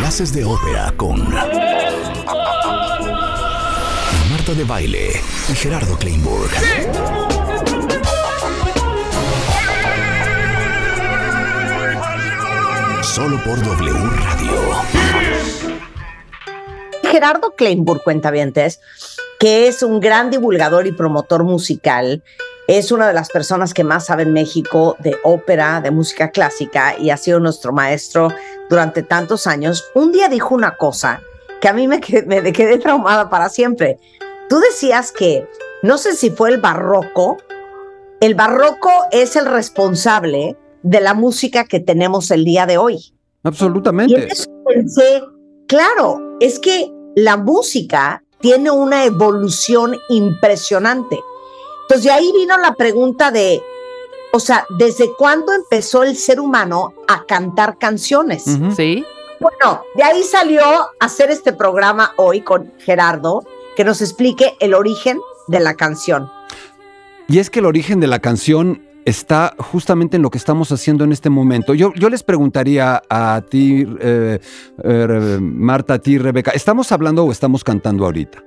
Clases 0.00 0.32
de 0.32 0.44
ópera 0.46 0.94
con 0.96 1.22
Marta 4.30 4.54
de 4.56 4.64
Baile 4.64 5.10
y 5.50 5.52
Gerardo 5.54 5.98
Kleinburg. 5.98 6.50
Solo 13.02 13.44
por 13.44 13.62
W 13.62 13.92
Radio. 13.92 14.52
Gerardo 17.02 17.54
Kleinburg, 17.54 18.02
cuentavientes, 18.02 18.80
que 19.38 19.68
es 19.68 19.82
un 19.82 20.00
gran 20.00 20.30
divulgador 20.30 20.86
y 20.86 20.92
promotor 20.92 21.44
musical, 21.44 22.24
es 22.66 22.90
una 22.90 23.06
de 23.06 23.12
las 23.14 23.28
personas 23.28 23.74
que 23.74 23.84
más 23.84 24.06
sabe 24.06 24.22
en 24.22 24.32
México 24.32 24.96
de 25.00 25.18
ópera, 25.24 25.82
de 25.82 25.90
música 25.90 26.30
clásica 26.30 26.96
y 26.98 27.10
ha 27.10 27.18
sido 27.18 27.38
nuestro 27.38 27.72
maestro 27.72 28.30
durante 28.70 29.02
tantos 29.02 29.46
años. 29.46 29.90
Un 29.94 30.12
día 30.12 30.28
dijo 30.28 30.54
una 30.54 30.76
cosa 30.76 31.20
que 31.60 31.68
a 31.68 31.74
mí 31.74 31.86
me 31.86 32.00
quedé, 32.00 32.40
me 32.40 32.52
quedé 32.52 32.78
traumada 32.78 33.28
para 33.28 33.50
siempre. 33.50 33.98
Tú 34.48 34.60
decías 34.60 35.12
que, 35.12 35.46
no 35.82 35.98
sé 35.98 36.14
si 36.14 36.30
fue 36.30 36.50
el 36.50 36.60
barroco, 36.60 37.36
el 38.20 38.34
barroco 38.34 38.90
es 39.10 39.36
el 39.36 39.44
responsable 39.44 40.56
de 40.82 41.00
la 41.00 41.12
música 41.12 41.64
que 41.64 41.80
tenemos 41.80 42.30
el 42.30 42.44
día 42.44 42.64
de 42.64 42.78
hoy. 42.78 43.12
Absolutamente. 43.42 44.12
Y 44.12 44.22
entonces 44.22 44.48
pensé, 44.66 45.22
claro, 45.66 46.36
es 46.40 46.58
que 46.58 46.90
la 47.16 47.36
música 47.36 48.22
tiene 48.40 48.70
una 48.70 49.04
evolución 49.04 49.96
impresionante. 50.08 51.18
Entonces 51.82 52.04
de 52.04 52.10
ahí 52.10 52.32
vino 52.32 52.56
la 52.56 52.74
pregunta 52.74 53.30
de, 53.30 53.60
o 54.32 54.40
sea, 54.40 54.66
¿desde 54.78 55.10
cuándo 55.16 55.52
empezó 55.52 56.02
el 56.02 56.16
ser 56.16 56.40
humano 56.40 56.94
a 57.08 57.24
cantar 57.26 57.78
canciones? 57.78 58.44
Sí. 58.76 59.04
Bueno, 59.40 59.82
de 59.96 60.02
ahí 60.02 60.22
salió 60.22 60.62
hacer 61.00 61.30
este 61.30 61.52
programa 61.52 62.12
hoy 62.16 62.42
con 62.42 62.72
Gerardo, 62.78 63.44
que 63.76 63.84
nos 63.84 64.02
explique 64.02 64.56
el 64.60 64.74
origen 64.74 65.18
de 65.48 65.60
la 65.60 65.74
canción. 65.74 66.30
Y 67.28 67.38
es 67.38 67.48
que 67.48 67.60
el 67.60 67.66
origen 67.66 68.00
de 68.00 68.06
la 68.06 68.18
canción 68.18 68.82
está 69.04 69.54
justamente 69.58 70.16
en 70.16 70.22
lo 70.22 70.30
que 70.30 70.38
estamos 70.38 70.70
haciendo 70.72 71.04
en 71.04 71.12
este 71.12 71.30
momento. 71.30 71.74
Yo, 71.74 71.92
yo 71.94 72.10
les 72.10 72.22
preguntaría 72.22 73.02
a 73.08 73.42
ti, 73.48 73.86
eh, 74.00 74.40
eh, 74.84 75.38
Marta, 75.40 75.94
a 75.94 75.98
ti, 75.98 76.18
Rebeca, 76.18 76.50
¿estamos 76.50 76.92
hablando 76.92 77.24
o 77.24 77.32
estamos 77.32 77.64
cantando 77.64 78.04
ahorita? 78.04 78.44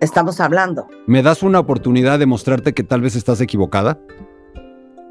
Estamos 0.00 0.40
hablando. 0.40 0.88
¿Me 1.06 1.22
das 1.22 1.42
una 1.42 1.58
oportunidad 1.58 2.18
de 2.18 2.26
mostrarte 2.26 2.72
que 2.72 2.82
tal 2.82 3.00
vez 3.00 3.16
estás 3.16 3.40
equivocada? 3.40 3.98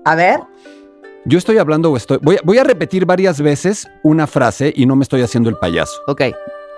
A 0.06 0.16
ver. 0.16 0.40
Yo 1.26 1.38
estoy 1.40 1.58
hablando 1.58 1.92
o 1.92 1.98
estoy... 1.98 2.20
Voy 2.22 2.36
a, 2.36 2.40
voy 2.44 2.58
a 2.60 2.64
repetir 2.64 3.06
varias 3.06 3.42
veces 3.42 3.88
una 4.04 4.28
frase 4.28 4.72
y 4.76 4.86
no 4.86 4.96
me 4.96 5.04
estoy 5.04 5.22
haciendo 5.24 5.50
el 5.50 5.58
payaso. 5.58 6.00
Ok. 6.08 6.22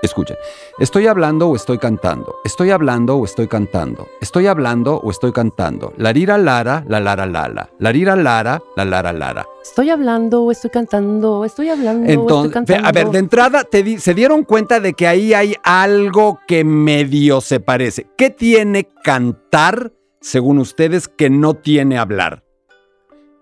Escuchen, 0.03 0.38
estoy 0.78 1.08
hablando 1.08 1.48
o 1.48 1.55
estoy 1.55 1.80
cantando, 1.80 2.36
estoy 2.45 2.70
hablando 2.70 3.16
o 3.17 3.25
estoy 3.25 3.48
cantando, 3.48 4.08
estoy 4.22 4.45
hablando 4.45 4.98
o 4.98 5.09
estoy 5.09 5.31
cantando, 5.31 5.92
la 5.98 6.14
rira 6.14 6.38
lara, 6.38 6.83
la 6.88 7.00
lara 7.00 7.25
lala, 7.25 7.72
la 7.80 7.92
rira 7.92 8.16
lara, 8.16 8.61
la 8.75 8.86
lara 8.86 9.11
lara. 9.11 9.48
Estoy 9.64 9.89
hablando 9.89 10.44
o 10.44 10.52
estoy 10.52 10.70
cantando, 10.70 11.44
estoy 11.45 11.70
hablando 11.70 12.08
o 12.14 12.28
estoy 12.30 12.52
cantando. 12.52 12.88
a 12.88 12.92
ver, 12.92 13.08
de 13.09 13.17
entrada 13.17 13.64
te 13.64 13.81
di- 13.81 13.98
se 13.98 14.14
dieron 14.14 14.44
cuenta 14.44 14.80
de 14.80 14.94
que 14.94 15.08
ahí 15.08 15.33
hay 15.33 15.55
algo 15.64 16.39
que 16.48 16.64
medio 16.64 17.42
se 17.42 17.59
parece. 17.59 18.05
¿Qué 18.16 18.30
tiene 18.30 18.88
cantar, 19.03 19.94
según 20.22 20.59
ustedes, 20.59 21.08
que 21.08 21.31
no 21.31 21.55
tiene 21.55 21.98
hablar? 21.98 22.44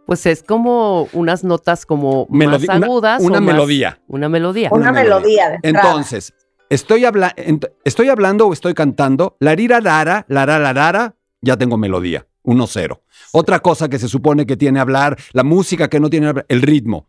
Pues 0.05 0.25
es 0.27 0.43
como 0.43 1.07
unas 1.13 1.43
notas 1.43 1.85
como 1.85 2.27
Melodi- 2.27 2.67
más 2.67 2.77
una- 2.77 2.85
agudas. 2.85 3.21
una 3.23 3.37
o 3.39 3.41
más- 3.41 3.53
melodía. 3.55 3.99
Una 4.07 4.29
melodía. 4.29 4.69
Una 4.71 4.91
melodía 4.91 5.49
de. 5.49 5.59
Entonces, 5.63 6.33
estoy, 6.69 7.05
habla- 7.05 7.33
ent- 7.35 7.71
estoy 7.83 8.09
hablando 8.09 8.47
o 8.47 8.53
estoy 8.53 8.73
cantando, 8.73 9.35
la 9.39 9.55
rira 9.55 9.81
lara, 9.81 10.25
la 10.29 10.45
ra, 10.45 10.59
la 10.59 10.73
rara, 10.73 11.15
ya 11.41 11.57
tengo 11.57 11.77
melodía, 11.77 12.27
1-0. 12.43 13.01
Otra 13.33 13.59
cosa 13.61 13.89
que 13.89 13.97
se 13.99 14.07
supone 14.07 14.45
que 14.45 14.55
tiene 14.57 14.79
hablar, 14.79 15.17
la 15.33 15.43
música 15.43 15.87
que 15.89 15.99
no 15.99 16.09
tiene 16.09 16.27
hablar, 16.27 16.45
el 16.49 16.61
ritmo. 16.61 17.07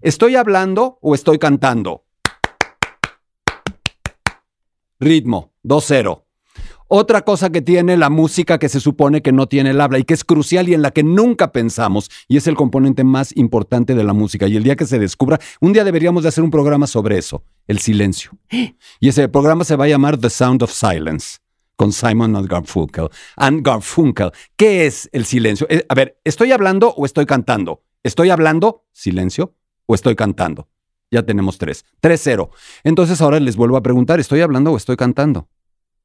¿Estoy 0.00 0.36
hablando 0.36 0.98
o 1.02 1.14
estoy 1.16 1.38
cantando? 1.38 2.04
Ritmo, 5.00 5.52
2-0. 5.62 6.24
Otra 6.90 7.22
cosa 7.22 7.50
que 7.50 7.60
tiene 7.60 7.98
la 7.98 8.08
música 8.08 8.58
que 8.58 8.70
se 8.70 8.80
supone 8.80 9.20
que 9.20 9.30
no 9.30 9.46
tiene 9.46 9.70
el 9.70 9.80
habla 9.80 9.98
y 9.98 10.04
que 10.04 10.14
es 10.14 10.24
crucial 10.24 10.70
y 10.70 10.74
en 10.74 10.80
la 10.80 10.90
que 10.90 11.02
nunca 11.02 11.52
pensamos 11.52 12.10
y 12.28 12.38
es 12.38 12.46
el 12.46 12.54
componente 12.54 13.04
más 13.04 13.36
importante 13.36 13.94
de 13.94 14.04
la 14.04 14.14
música. 14.14 14.48
Y 14.48 14.56
el 14.56 14.62
día 14.62 14.74
que 14.74 14.86
se 14.86 14.98
descubra, 14.98 15.38
un 15.60 15.74
día 15.74 15.84
deberíamos 15.84 16.22
de 16.22 16.30
hacer 16.30 16.42
un 16.42 16.50
programa 16.50 16.86
sobre 16.86 17.18
eso, 17.18 17.44
el 17.66 17.78
silencio. 17.78 18.30
Y 19.00 19.08
ese 19.08 19.28
programa 19.28 19.64
se 19.64 19.76
va 19.76 19.84
a 19.84 19.88
llamar 19.88 20.16
The 20.16 20.30
Sound 20.30 20.62
of 20.62 20.72
Silence 20.72 21.38
con 21.76 21.92
Simon 21.92 22.34
and 22.34 22.48
Garfunkel. 22.48 23.08
And 23.36 23.64
Garfunkel, 23.64 24.32
¿qué 24.56 24.86
es 24.86 25.10
el 25.12 25.26
silencio? 25.26 25.66
Eh, 25.68 25.84
a 25.88 25.94
ver, 25.94 26.18
¿estoy 26.24 26.52
hablando 26.52 26.94
o 26.96 27.04
estoy 27.04 27.26
cantando? 27.26 27.82
¿Estoy 28.02 28.30
hablando, 28.30 28.86
silencio, 28.92 29.54
o 29.86 29.94
estoy 29.94 30.16
cantando? 30.16 30.68
Ya 31.10 31.22
tenemos 31.22 31.58
tres. 31.58 31.84
3-0. 32.02 32.50
Entonces 32.82 33.20
ahora 33.20 33.38
les 33.40 33.56
vuelvo 33.56 33.76
a 33.76 33.82
preguntar, 33.82 34.20
¿estoy 34.20 34.40
hablando 34.40 34.72
o 34.72 34.76
estoy 34.76 34.96
cantando? 34.96 35.48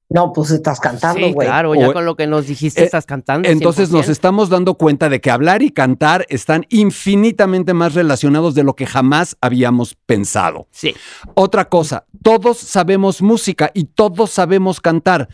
No, 0.09 0.31
pues 0.31 0.52
estás 0.52 0.80
cantando, 0.80 1.25
Sí, 1.28 1.34
güey. 1.34 1.47
claro, 1.47 1.74
ya 1.75 1.90
O- 1.90 1.94
con 1.94 2.06
lo 2.06 2.16
que 2.16 2.28
nos 2.28 2.46
dijiste 2.46 2.81
Eh, 2.81 2.86
estás 2.86 3.06
cantando. 3.06 3.50
Entonces 3.50 3.90
nos 3.90 4.06
100%. 4.06 4.12
estamos 4.12 4.50
dando 4.50 4.75
cuenta 4.75 5.09
de 5.09 5.19
que 5.22 5.31
hablar 5.31 5.64
y 5.64 5.72
cantar 5.72 6.25
están 6.30 6.66
infinitamente 6.69 7.74
más 7.74 7.94
relacionados 7.96 8.56
de 8.56 8.64
lo 8.64 8.75
que 8.75 8.86
jamás 8.86 9.38
habíamos 9.41 9.96
pensado. 10.06 10.68
Sí. 10.72 10.94
Otra 11.36 11.69
cosa, 11.69 12.06
todos 12.22 12.58
sabemos 12.58 13.22
música 13.22 13.72
y 13.74 13.86
todos 13.86 14.30
sabemos 14.31 14.80
cantar. 14.81 15.30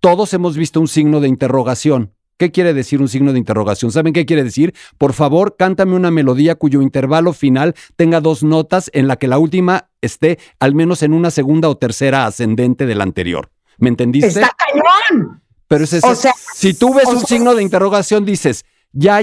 Todos 0.00 0.32
hemos 0.34 0.56
visto 0.56 0.80
un 0.80 0.88
signo 0.88 1.20
de 1.20 1.28
interrogación. 1.28 2.12
¿Qué 2.38 2.50
quiere 2.50 2.74
decir 2.74 3.00
un 3.00 3.08
signo 3.08 3.32
de 3.32 3.38
interrogación? 3.38 3.92
¿Saben 3.92 4.12
qué 4.12 4.26
quiere 4.26 4.42
decir? 4.42 4.74
Por 4.98 5.12
favor, 5.12 5.54
cántame 5.56 5.94
una 5.94 6.10
melodía 6.10 6.56
cuyo 6.56 6.82
intervalo 6.82 7.32
final 7.32 7.74
tenga 7.94 8.20
dos 8.20 8.42
notas 8.42 8.90
en 8.94 9.06
la 9.06 9.16
que 9.16 9.28
la 9.28 9.38
última 9.38 9.90
esté 10.00 10.38
al 10.58 10.74
menos 10.74 11.02
en 11.04 11.12
una 11.12 11.30
segunda 11.30 11.68
o 11.68 11.76
tercera 11.76 12.26
ascendente 12.26 12.86
de 12.86 12.94
la 12.96 13.04
anterior. 13.04 13.50
¿Me 13.78 13.88
entendiste? 13.88 14.28
Está 14.28 14.50
cañón. 14.56 15.42
Pero 15.68 15.84
ese, 15.84 16.00
O 16.02 16.14
sea, 16.14 16.32
si 16.54 16.74
tú 16.74 16.92
ves 16.94 17.06
un 17.06 17.18
sea- 17.20 17.26
signo 17.28 17.54
de 17.54 17.62
interrogación, 17.62 18.24
dices, 18.24 18.64
¿ya 18.92 19.20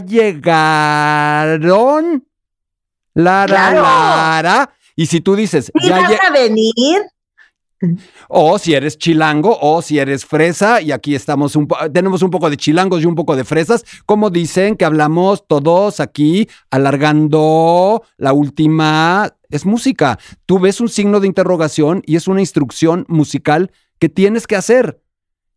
llegaron? 1.00 2.26
La, 3.14 3.42
la, 3.42 3.46
Claro. 3.48 3.82
la, 3.82 4.42
la. 4.44 4.70
Y 4.96 5.06
si 5.08 5.22
tú 5.22 5.36
dices, 5.36 5.72
¿Sí 5.80 5.88
ya 5.88 6.02
vas 6.02 6.12
a 6.28 6.32
venir? 6.32 7.02
o 8.28 8.60
si 8.60 8.74
eres 8.74 8.98
chilango, 8.98 9.58
o 9.62 9.82
si 9.82 10.00
eres 10.00 10.26
fresa, 10.26 10.82
y 10.82 10.92
aquí 10.92 11.16
estamos 11.16 11.56
un 11.56 11.66
tenemos 11.94 12.22
un 12.22 12.30
poco 12.30 12.50
de 12.50 12.58
chilangos 12.58 13.02
y 13.02 13.06
un 13.06 13.16
poco 13.16 13.38
de 13.38 13.46
fresas, 13.46 13.86
como 14.06 14.30
dicen 14.30 14.76
que 14.76 14.84
hablamos 14.84 15.48
todos 15.48 16.02
aquí, 16.02 16.50
alargando 16.72 18.04
la 18.18 18.34
última, 18.34 19.34
es 19.50 19.66
música. 19.66 20.20
Tú 20.46 20.60
ves 20.60 20.82
un 20.82 20.90
signo 20.90 21.22
de 21.22 21.28
interrogación 21.28 22.02
y 22.06 22.18
es 22.18 22.28
una 22.28 22.42
instrucción 22.42 23.06
musical 23.08 23.72
que 24.00 24.10
tienes 24.10 24.48
que 24.48 24.56
hacer. 24.56 25.02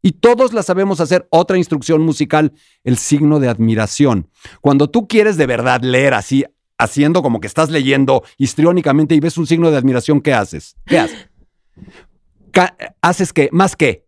Y 0.03 0.13
todos 0.13 0.53
la 0.53 0.63
sabemos 0.65 1.01
hacer. 1.01 1.29
Otra 1.31 1.57
instrucción 1.59 2.03
musical, 2.03 2.53
el 2.85 2.99
signo 2.99 3.39
de 3.39 3.49
admiración. 3.49 4.29
Cuando 4.61 4.91
tú 4.91 5.07
quieres 5.07 5.37
de 5.37 5.47
verdad 5.47 5.81
leer 5.83 6.15
así, 6.15 6.45
haciendo 6.77 7.23
como 7.23 7.39
que 7.41 7.47
estás 7.47 7.71
leyendo 7.71 8.25
histriónicamente 8.37 9.15
y 9.15 9.21
ves 9.21 9.39
un 9.39 9.47
signo 9.47 9.71
de 9.71 9.77
admiración, 9.77 10.21
¿qué 10.21 10.35
haces? 10.35 10.75
¿Qué 10.87 10.99
haces? 10.99 11.29
¿Haces 13.01 13.33
qué? 13.33 13.49
¿Más 13.53 13.77
qué? 13.77 14.05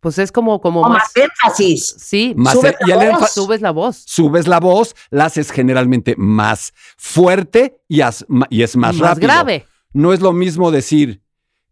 Pues 0.00 0.18
es 0.18 0.32
como, 0.32 0.60
como 0.60 0.80
O 0.80 0.88
más. 0.88 0.98
más 0.98 1.12
énfasis. 1.16 1.94
Sí, 1.98 2.34
Más 2.36 2.54
Sube 2.54 2.74
el- 2.80 2.88
la 2.88 2.96
voz. 2.96 3.04
énfa- 3.04 3.28
subes 3.28 3.60
la 3.60 3.70
voz. 3.70 3.96
subes 4.06 4.48
la 4.48 4.58
voz, 4.60 4.94
la 5.10 5.26
haces 5.26 5.50
generalmente 5.52 6.14
más 6.16 6.72
fuerte 6.96 7.78
y 7.88 8.00
es 8.00 8.24
más, 8.28 8.48
Más 8.76 8.98
rápido. 8.98 9.28
grave. 9.28 9.66
No 9.92 10.12
es 10.12 10.20
lo 10.20 10.32
mismo 10.32 10.70
decir 10.72 11.21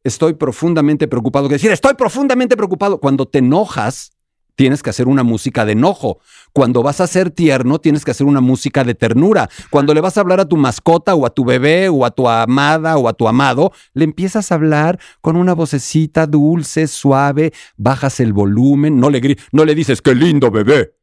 estoy 0.05 0.35
profundamente 0.35 1.09
preocupado 1.09 1.49
que 1.49 1.55
decir 1.55 1.71
estoy 1.71 1.95
profundamente 1.95 2.57
preocupado. 2.57 2.99
Cuando 3.01 3.27
te 3.27 3.39
enojas, 3.39 4.13
tienes 4.57 4.83
que 4.83 4.91
hacer 4.91 5.09
una 5.09 5.23
música 5.23 5.65
de 5.65 5.73
enojo. 5.73 6.19
Cuando 6.53 6.83
vas 6.83 7.01
a 7.01 7.07
ser 7.07 7.31
tierno, 7.31 7.79
tienes 7.79 8.05
que 8.05 8.11
hacer 8.11 8.27
una 8.27 8.41
música 8.43 8.85
de 8.85 8.95
ternura. 8.95 9.49
Cuando 9.71 9.95
le 9.95 10.01
vas 10.03 10.17
a 10.19 10.21
hablar 10.21 10.41
a 10.41 10.45
tu 10.49 10.57
mascota 10.59 11.15
o 11.15 11.25
a 11.25 11.31
tu 11.31 11.45
bebé 11.45 11.89
o 11.89 12.05
a 12.05 12.11
tu 12.11 12.29
amada 12.29 12.99
o 12.99 13.09
a 13.09 13.15
tu 13.15 13.27
amado, 13.27 13.73
le 13.95 14.05
empiezas 14.05 14.53
a 14.53 14.57
hablar 14.57 14.99
con 15.23 15.37
una 15.37 15.55
vocecita 15.55 16.27
dulce, 16.27 16.87
suave, 16.89 17.53
bajas 17.77 18.21
el 18.21 18.33
volumen, 18.35 19.01
no 19.01 19.09
le, 19.09 19.37
no 19.53 19.65
le 19.65 19.75
dices 19.75 20.03
qué 20.03 20.15
lindo 20.15 20.51
bebé. 20.51 20.95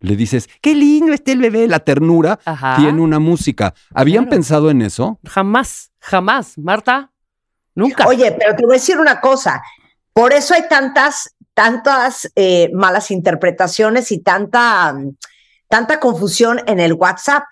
Le 0.00 0.16
dices, 0.16 0.50
qué 0.60 0.74
lindo 0.74 1.14
está 1.14 1.32
el 1.32 1.38
bebé. 1.38 1.66
La 1.66 1.78
ternura 1.80 2.38
Ajá. 2.44 2.76
tiene 2.76 3.00
una 3.00 3.18
música. 3.18 3.72
¿Habían 3.94 4.24
Claro. 4.24 4.36
pensado 4.36 4.70
en 4.70 4.82
eso? 4.82 5.18
Jamás, 5.24 5.92
jamás. 5.98 6.58
Marta, 6.58 7.10
nunca. 7.74 8.06
Oye, 8.06 8.32
pero 8.32 8.54
te 8.56 8.64
voy 8.64 8.74
a 8.76 8.78
decir 8.78 8.98
una 8.98 9.20
cosa. 9.20 9.62
Por 10.12 10.32
eso 10.32 10.54
hay 10.54 10.68
tantas, 10.68 11.34
tantas 11.54 12.30
eh, 12.36 12.70
malas 12.72 13.10
interpretaciones 13.10 14.12
y 14.12 14.18
tanta, 14.20 14.94
tanta 15.68 16.00
confusión 16.00 16.60
en 16.66 16.80
el 16.80 16.92
WhatsApp. 16.94 17.44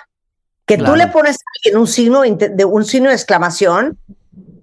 Que 0.64 0.76
Claro. 0.78 0.92
tú 0.92 0.98
le 0.98 1.06
pones 1.08 1.36
a 1.36 1.44
alguien 1.56 1.80
un 1.80 1.86
signo 1.88 2.22
de 2.22 2.64
un 2.64 2.84
signo 2.84 3.08
de 3.08 3.14
exclamación 3.16 3.98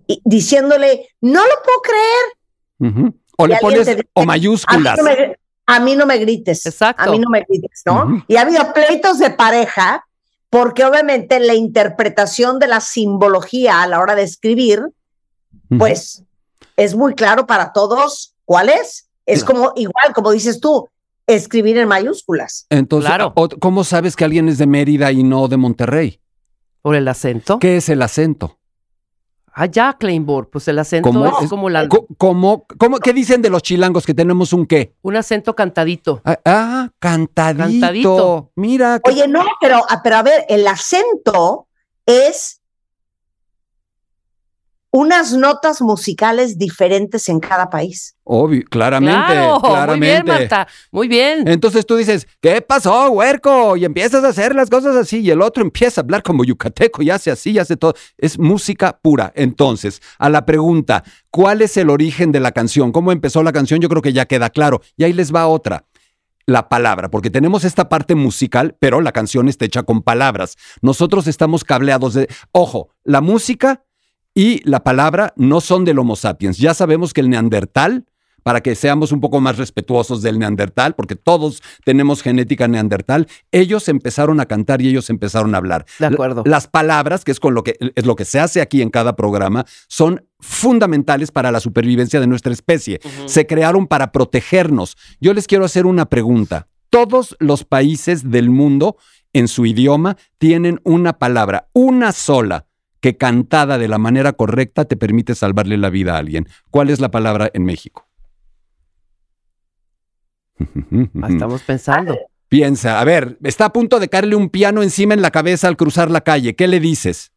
y 0.08 0.22
diciéndole, 0.24 1.08
no 1.22 1.42
lo 1.46 1.54
puedo 1.64 1.82
creer. 1.82 2.92
Ujú. 2.92 3.16
O 3.38 3.46
Y 3.46 3.50
le 3.50 3.58
pones 3.58 3.86
dice, 3.86 4.08
o 4.14 4.22
A 4.22 4.24
mí, 4.24 4.28
mayúsculas. 4.28 4.98
no 4.98 5.04
me, 5.04 5.36
a 5.68 5.80
mí 5.82 5.96
no 5.96 6.06
me 6.06 6.18
grites. 6.18 6.66
Exacto. 6.66 7.04
A 7.04 7.12
mí 7.12 7.20
no 7.20 7.30
me 7.30 7.42
grites, 7.48 7.82
¿no? 7.86 8.06
Ujú. 8.06 8.24
Y 8.28 8.38
ha 8.38 8.42
habido 8.42 8.74
pleitos 8.74 9.20
de 9.20 9.30
pareja 9.30 10.06
porque 10.50 10.84
obviamente 10.86 11.40
la 11.40 11.54
interpretación 11.54 12.58
de 12.60 12.68
la 12.68 12.80
simbología 12.80 13.82
a 13.84 13.88
la 13.88 14.00
hora 14.00 14.16
de 14.16 14.24
escribir, 14.24 14.82
Pues 15.78 16.24
es 16.78 16.96
muy 16.96 17.14
claro 17.16 17.46
para 17.48 17.72
todos 17.74 18.36
cuál 18.46 18.70
es. 18.70 19.10
Es 19.26 19.44
Claro. 19.44 19.62
como 19.62 19.74
igual, 19.76 20.14
como 20.16 20.32
dices 20.32 20.60
tú, 20.60 20.90
escribir 21.28 21.78
en 21.78 21.88
mayúsculas. 21.88 22.66
Entonces, 22.70 23.08
Claro. 23.10 23.34
¿cómo 23.60 23.84
sabes 23.84 24.16
que 24.16 24.26
alguien 24.26 24.50
es 24.50 24.58
de 24.58 24.66
Mérida 24.66 25.12
y 25.12 25.24
no 25.24 25.48
de 25.48 25.58
Monterrey? 25.58 26.20
Por 26.82 26.96
el 26.96 27.08
acento. 27.08 27.60
¿Qué 27.60 27.78
es 27.78 27.90
el 27.90 28.02
acento? 28.02 28.58
Ah, 29.54 29.66
ya, 29.66 29.94
Kleinborg. 30.00 30.50
Pues 30.50 30.68
el 30.70 30.80
acento 30.80 31.10
¿Cómo 31.10 31.26
es 31.28 31.44
es? 31.44 31.50
como 31.50 31.70
la, 31.70 31.88
¿Cómo, 32.18 32.66
cómo, 32.78 32.98
¿Qué 33.00 33.14
dicen 33.14 33.42
de 33.42 33.50
los 33.50 33.62
chilangos 33.62 34.06
que 34.06 34.14
tenemos 34.14 34.54
un 34.54 34.66
qué? 34.66 34.96
un 35.02 35.16
acento 35.18 35.54
cantadito. 35.56 36.22
Ah, 36.24 36.40
ah, 36.46 36.90
cantadito. 37.00 37.64
Cantadito. 37.82 38.52
Mira. 38.56 39.02
Oye, 39.04 39.28
no, 39.28 39.44
pero, 39.60 39.82
pero 40.04 40.16
a 40.16 40.24
ver, 40.24 40.46
el 40.48 40.66
acento 40.68 41.68
es 42.06 42.59
unas 44.92 45.34
notas 45.34 45.82
musicales 45.82 46.58
diferentes 46.58 47.30
en 47.30 47.40
cada 47.40 47.70
país. 47.70 48.16
Obvio, 48.24 48.64
claramente, 48.70 49.34
claro, 49.34 49.60
claramente. 49.60 49.98
muy 49.98 50.08
bien, 50.08 50.26
Marta. 50.26 50.68
Muy 50.92 51.08
bien. 51.08 51.48
Entonces 51.48 51.86
tú 51.86 51.96
dices, 51.96 52.28
¿qué 52.42 52.62
pasó, 52.62 53.10
huerco? 53.12 53.76
Y 53.78 53.86
empiezas 53.86 54.24
a 54.24 54.30
hacer 54.30 54.56
las 54.56 54.70
cosas 54.70 54.96
así 54.96 55.20
y 55.20 55.32
el 55.32 55.42
otro 55.42 55.64
empieza 55.64 56.02
a 56.02 56.04
hablar 56.04 56.24
como 56.24 56.44
yucateco 56.44 57.02
y 57.02 57.10
hace 57.10 57.32
así 57.32 57.52
y 57.52 57.60
hace 57.60 57.78
todo. 57.78 57.94
Es 58.18 58.40
música 58.40 59.00
pura. 59.02 59.32
Entonces, 59.36 60.02
a 60.18 60.30
la 60.30 60.46
pregunta, 60.46 61.04
¿cuál 61.30 61.62
es 61.62 61.78
el 61.78 61.90
origen 61.90 62.32
de 62.32 62.40
la 62.40 62.52
canción? 62.52 62.92
¿Cómo 62.92 63.12
empezó 63.12 63.44
la 63.44 63.52
canción? 63.52 63.80
Yo 63.80 63.90
creo 63.90 64.02
que 64.02 64.14
ya 64.14 64.26
queda 64.26 64.50
claro. 64.50 64.82
Y 64.98 65.04
ahí 65.04 65.14
les 65.14 65.34
va 65.34 65.48
otra. 65.48 65.86
La 66.46 66.68
palabra, 66.68 67.12
porque 67.12 67.30
tenemos 67.30 67.64
esta 67.64 67.90
parte 67.90 68.16
musical, 68.16 68.76
pero 68.80 69.02
la 69.02 69.12
canción 69.12 69.48
está 69.50 69.66
hecha 69.66 69.84
con 69.84 70.02
palabras. 70.02 70.56
Nosotros 70.82 71.28
estamos 71.28 71.64
cableados 71.64 72.16
de... 72.16 72.28
Ojo, 72.52 72.90
la 73.04 73.22
música 73.22 73.84
y 74.36 74.62
la 74.70 74.84
palabra 74.84 75.34
no 75.36 75.62
son 75.62 75.86
del 75.86 76.00
Homo 76.00 76.16
sapiens. 76.16 76.58
Ya 76.58 76.74
sabemos 76.74 77.14
que 77.14 77.22
el 77.22 77.30
neandertal, 77.30 78.06
para 78.44 78.62
que 78.62 78.74
seamos 78.76 79.12
un 79.12 79.20
poco 79.20 79.42
más 79.42 79.58
respetuosos 79.58 80.22
del 80.22 80.40
neandertal, 80.40 80.96
porque 80.96 81.16
todos 81.16 81.62
tenemos 81.84 82.22
genética 82.22 82.68
neandertal, 82.70 83.28
ellos 83.52 83.90
empezaron 83.90 84.40
a 84.40 84.46
cantar 84.46 84.82
y 84.82 84.88
ellos 84.88 85.10
empezaron 85.10 85.54
a 85.54 85.58
hablar. 85.58 85.86
De 86.00 86.06
acuerdo. 86.06 86.44
La- 86.46 86.52
Las 86.52 86.68
palabras, 86.68 87.26
que 87.26 87.32
es 87.32 87.40
con 87.40 87.54
lo 87.54 87.64
que 87.64 87.76
es 87.96 88.06
lo 88.06 88.16
que 88.16 88.24
se 88.26 88.40
hace 88.40 88.62
aquí 88.62 88.82
en 88.82 88.90
cada 88.92 89.16
programa, 89.16 89.66
son 89.90 90.26
fundamentales 90.40 91.32
para 91.32 91.52
la 91.52 91.60
supervivencia 91.60 92.20
de 92.22 92.28
nuestra 92.28 92.54
especie. 92.54 93.02
Se 93.26 93.46
crearon 93.46 93.88
para 93.88 94.12
protegernos. 94.14 94.96
Yo 95.20 95.34
les 95.34 95.48
quiero 95.48 95.66
hacer 95.66 95.86
una 95.86 96.06
pregunta. 96.06 96.68
Todos 96.90 97.36
los 97.40 97.66
países 97.66 98.32
del 98.32 98.50
mundo 98.50 98.96
en 99.34 99.48
su 99.48 99.66
idioma 99.66 100.16
tienen 100.38 100.80
una 100.86 101.14
palabra, 101.20 101.68
una 101.74 102.14
sola, 102.14 102.66
que 103.00 103.18
cantada 103.18 103.78
de 103.78 103.88
la 103.88 103.98
manera 103.98 104.34
correcta 104.34 104.86
te 104.86 104.98
permite 104.98 105.36
salvarle 105.36 105.78
la 105.78 105.90
vida 105.90 106.16
a 106.16 106.18
alguien. 106.20 106.48
¿Cuál 106.70 106.90
es 106.90 107.00
la 107.00 107.10
palabra 107.12 107.50
en 107.54 107.64
México? 107.66 108.08
Ah, 110.60 111.28
Estamos 111.30 111.62
pensando. 111.64 112.18
Piensa, 112.50 113.00
a 113.00 113.04
ver, 113.04 113.38
está 113.44 113.66
a 113.66 113.74
punto 113.74 114.00
de 114.00 114.10
caerle 114.10 114.36
un 114.36 114.50
piano 114.50 114.82
encima 114.82 115.14
en 115.14 115.22
la 115.22 115.32
cabeza 115.32 115.68
al 115.68 115.78
cruzar 115.78 116.10
la 116.10 116.22
calle. 116.22 116.56
¿Qué 116.56 116.68
le 116.68 116.80
dices? 116.80 117.32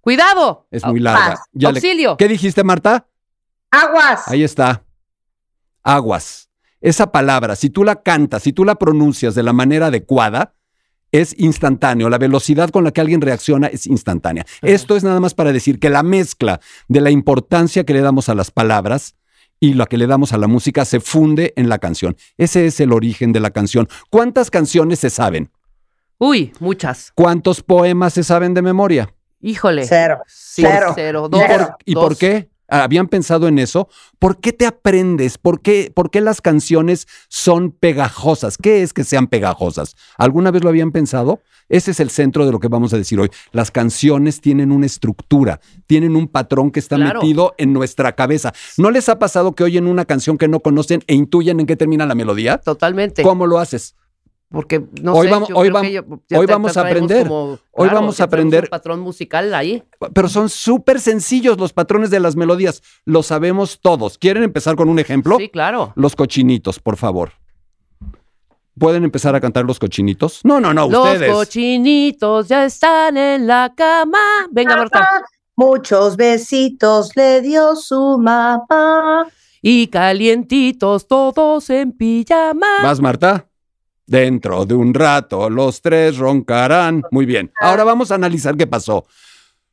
¡Cuidado! 0.00 0.66
Es 0.70 0.84
muy 0.84 1.00
larga. 1.00 1.36
le- 1.52 1.66
Auxilio. 1.68 2.16
¿Qué 2.16 2.28
dijiste, 2.28 2.64
Marta? 2.64 3.06
Aguas. 3.70 4.26
Ahí 4.28 4.42
está. 4.42 4.84
Aguas. 5.82 6.50
Esa 6.80 7.10
palabra, 7.12 7.56
si 7.56 7.70
tú 7.70 7.84
la 7.84 8.02
cantas, 8.02 8.42
si 8.42 8.52
tú 8.52 8.64
la 8.64 8.76
pronuncias 8.76 9.34
de 9.34 9.42
la 9.42 9.52
manera 9.52 9.86
adecuada, 9.86 10.54
es 11.12 11.34
instantáneo. 11.38 12.08
La 12.08 12.18
velocidad 12.18 12.70
con 12.70 12.84
la 12.84 12.90
que 12.92 13.00
alguien 13.00 13.20
reacciona 13.20 13.66
es 13.68 13.86
instantánea. 13.86 14.46
Esto 14.62 14.96
es 14.96 15.04
nada 15.04 15.20
más 15.20 15.34
para 15.34 15.52
decir 15.52 15.78
que 15.78 15.90
la 15.90 16.02
mezcla 16.02 16.60
de 16.88 17.00
la 17.00 17.10
importancia 17.10 17.84
que 17.84 17.92
le 17.94 18.00
damos 18.00 18.28
a 18.28 18.34
las 18.34 18.50
palabras 18.50 19.14
y 19.60 19.74
la 19.74 19.86
que 19.86 19.96
le 19.96 20.06
damos 20.06 20.32
a 20.32 20.38
la 20.38 20.46
música 20.46 20.84
se 20.84 21.00
funde 21.00 21.52
en 21.56 21.68
la 21.68 21.78
canción. 21.78 22.16
Ese 22.36 22.66
es 22.66 22.78
el 22.80 22.92
origen 22.92 23.32
de 23.32 23.40
la 23.40 23.50
canción. 23.50 23.88
¿Cuántas 24.10 24.50
canciones 24.50 25.00
se 25.00 25.10
saben? 25.10 25.50
Uy, 26.18 26.52
muchas. 26.60 27.12
¿Cuántos 27.14 27.62
poemas 27.62 28.12
se 28.12 28.24
saben 28.24 28.54
de 28.54 28.62
memoria? 28.62 29.12
Híjole. 29.40 29.86
Cero. 29.86 30.18
Sí, 30.26 30.62
Cero. 30.62 30.92
cero. 30.94 31.28
¿Y 31.28 31.30
Dos. 31.30 31.46
por, 31.46 31.76
y 31.84 31.94
dos. 31.94 32.04
por 32.04 32.16
qué? 32.16 32.48
¿Habían 32.68 33.08
pensado 33.08 33.48
en 33.48 33.58
eso? 33.58 33.88
¿Por 34.18 34.38
qué 34.40 34.52
te 34.52 34.66
aprendes? 34.66 35.38
¿Por 35.38 35.62
qué, 35.62 35.90
¿Por 35.94 36.10
qué 36.10 36.20
las 36.20 36.40
canciones 36.40 37.08
son 37.28 37.70
pegajosas? 37.72 38.58
¿Qué 38.58 38.82
es 38.82 38.92
que 38.92 39.04
sean 39.04 39.26
pegajosas? 39.26 39.96
¿Alguna 40.18 40.50
vez 40.50 40.62
lo 40.62 40.68
habían 40.68 40.92
pensado? 40.92 41.40
Ese 41.70 41.90
es 41.90 42.00
el 42.00 42.10
centro 42.10 42.46
de 42.46 42.52
lo 42.52 42.60
que 42.60 42.68
vamos 42.68 42.92
a 42.92 42.96
decir 42.98 43.18
hoy. 43.20 43.30
Las 43.52 43.70
canciones 43.70 44.40
tienen 44.40 44.70
una 44.72 44.86
estructura, 44.86 45.60
tienen 45.86 46.16
un 46.16 46.28
patrón 46.28 46.70
que 46.70 46.80
está 46.80 46.96
Claro. 46.96 47.20
metido 47.20 47.54
en 47.58 47.72
nuestra 47.72 48.14
cabeza. 48.14 48.52
¿No 48.76 48.90
les 48.90 49.08
ha 49.08 49.18
pasado 49.18 49.54
que 49.54 49.64
oyen 49.64 49.86
una 49.86 50.04
canción 50.04 50.38
que 50.38 50.48
no 50.48 50.60
conocen 50.60 51.02
e 51.06 51.14
intuyen 51.14 51.60
en 51.60 51.66
qué 51.66 51.76
termina 51.76 52.06
la 52.06 52.14
melodía? 52.14 52.58
Totalmente. 52.58 53.22
¿Cómo 53.22 53.46
lo 53.46 53.58
haces? 53.58 53.94
Porque 54.50 54.82
no 55.02 55.12
Hoy 55.12 55.26
sé, 55.26 55.32
vamos- 55.32 55.48
yo 55.50 55.56
hoy 55.56 55.68
yo- 55.68 56.04
ya 56.28 56.38
hoy 56.38 56.46
vamos 56.46 56.74
a 56.78 56.80
aprender. 56.80 57.28
como- 57.28 57.58
Hoy 57.72 57.88
claro, 57.88 57.94
vamos 57.96 58.18
a 58.20 58.24
aprender. 58.24 58.64
Un 58.64 58.70
patrón 58.70 59.00
musical 59.00 59.52
ahí. 59.54 59.82
Pero 60.14 60.28
son 60.30 60.48
súper 60.48 61.00
sencillos 61.00 61.58
los 61.58 61.74
patrones 61.74 62.08
de 62.10 62.18
las 62.18 62.34
melodías. 62.34 62.82
Lo 63.04 63.22
sabemos 63.22 63.78
todos. 63.82 64.16
¿Quieren 64.16 64.42
empezar 64.42 64.74
con 64.74 64.88
un 64.88 64.98
ejemplo? 64.98 65.36
Sí, 65.38 65.50
claro. 65.50 65.92
Los 65.96 66.16
cochinitos, 66.16 66.78
por 66.80 66.96
favor. 66.96 67.32
¿Pueden 68.78 69.02
empezar 69.04 69.34
a 69.34 69.40
cantar 69.40 69.64
los 69.64 69.78
cochinitos? 69.78 70.40
No, 70.44 70.60
no, 70.60 70.72
no, 70.72 70.88
Los 70.88 71.04
ustedes. 71.08 71.32
cochinitos 71.32 72.48
ya 72.48 72.64
están 72.64 73.16
en 73.16 73.46
la 73.46 73.72
cama. 73.76 74.18
Venga, 74.50 74.76
Marta. 74.76 75.06
Muchos 75.56 76.16
besitos 76.16 77.14
le 77.16 77.40
dio 77.42 77.74
su 77.74 78.18
mamá. 78.18 79.26
Y 79.60 79.88
calientitos 79.88 81.08
todos 81.08 81.68
en 81.70 81.90
pijama. 81.90 82.68
¿Vas, 82.84 83.00
Marta? 83.00 83.47
Dentro 84.08 84.64
de 84.64 84.74
un 84.74 84.94
rato 84.94 85.50
los 85.50 85.82
tres 85.82 86.16
roncarán. 86.16 87.02
Muy 87.10 87.26
bien. 87.26 87.52
Ahora 87.60 87.84
vamos 87.84 88.10
a 88.10 88.14
analizar 88.14 88.56
qué 88.56 88.66
pasó. 88.66 89.04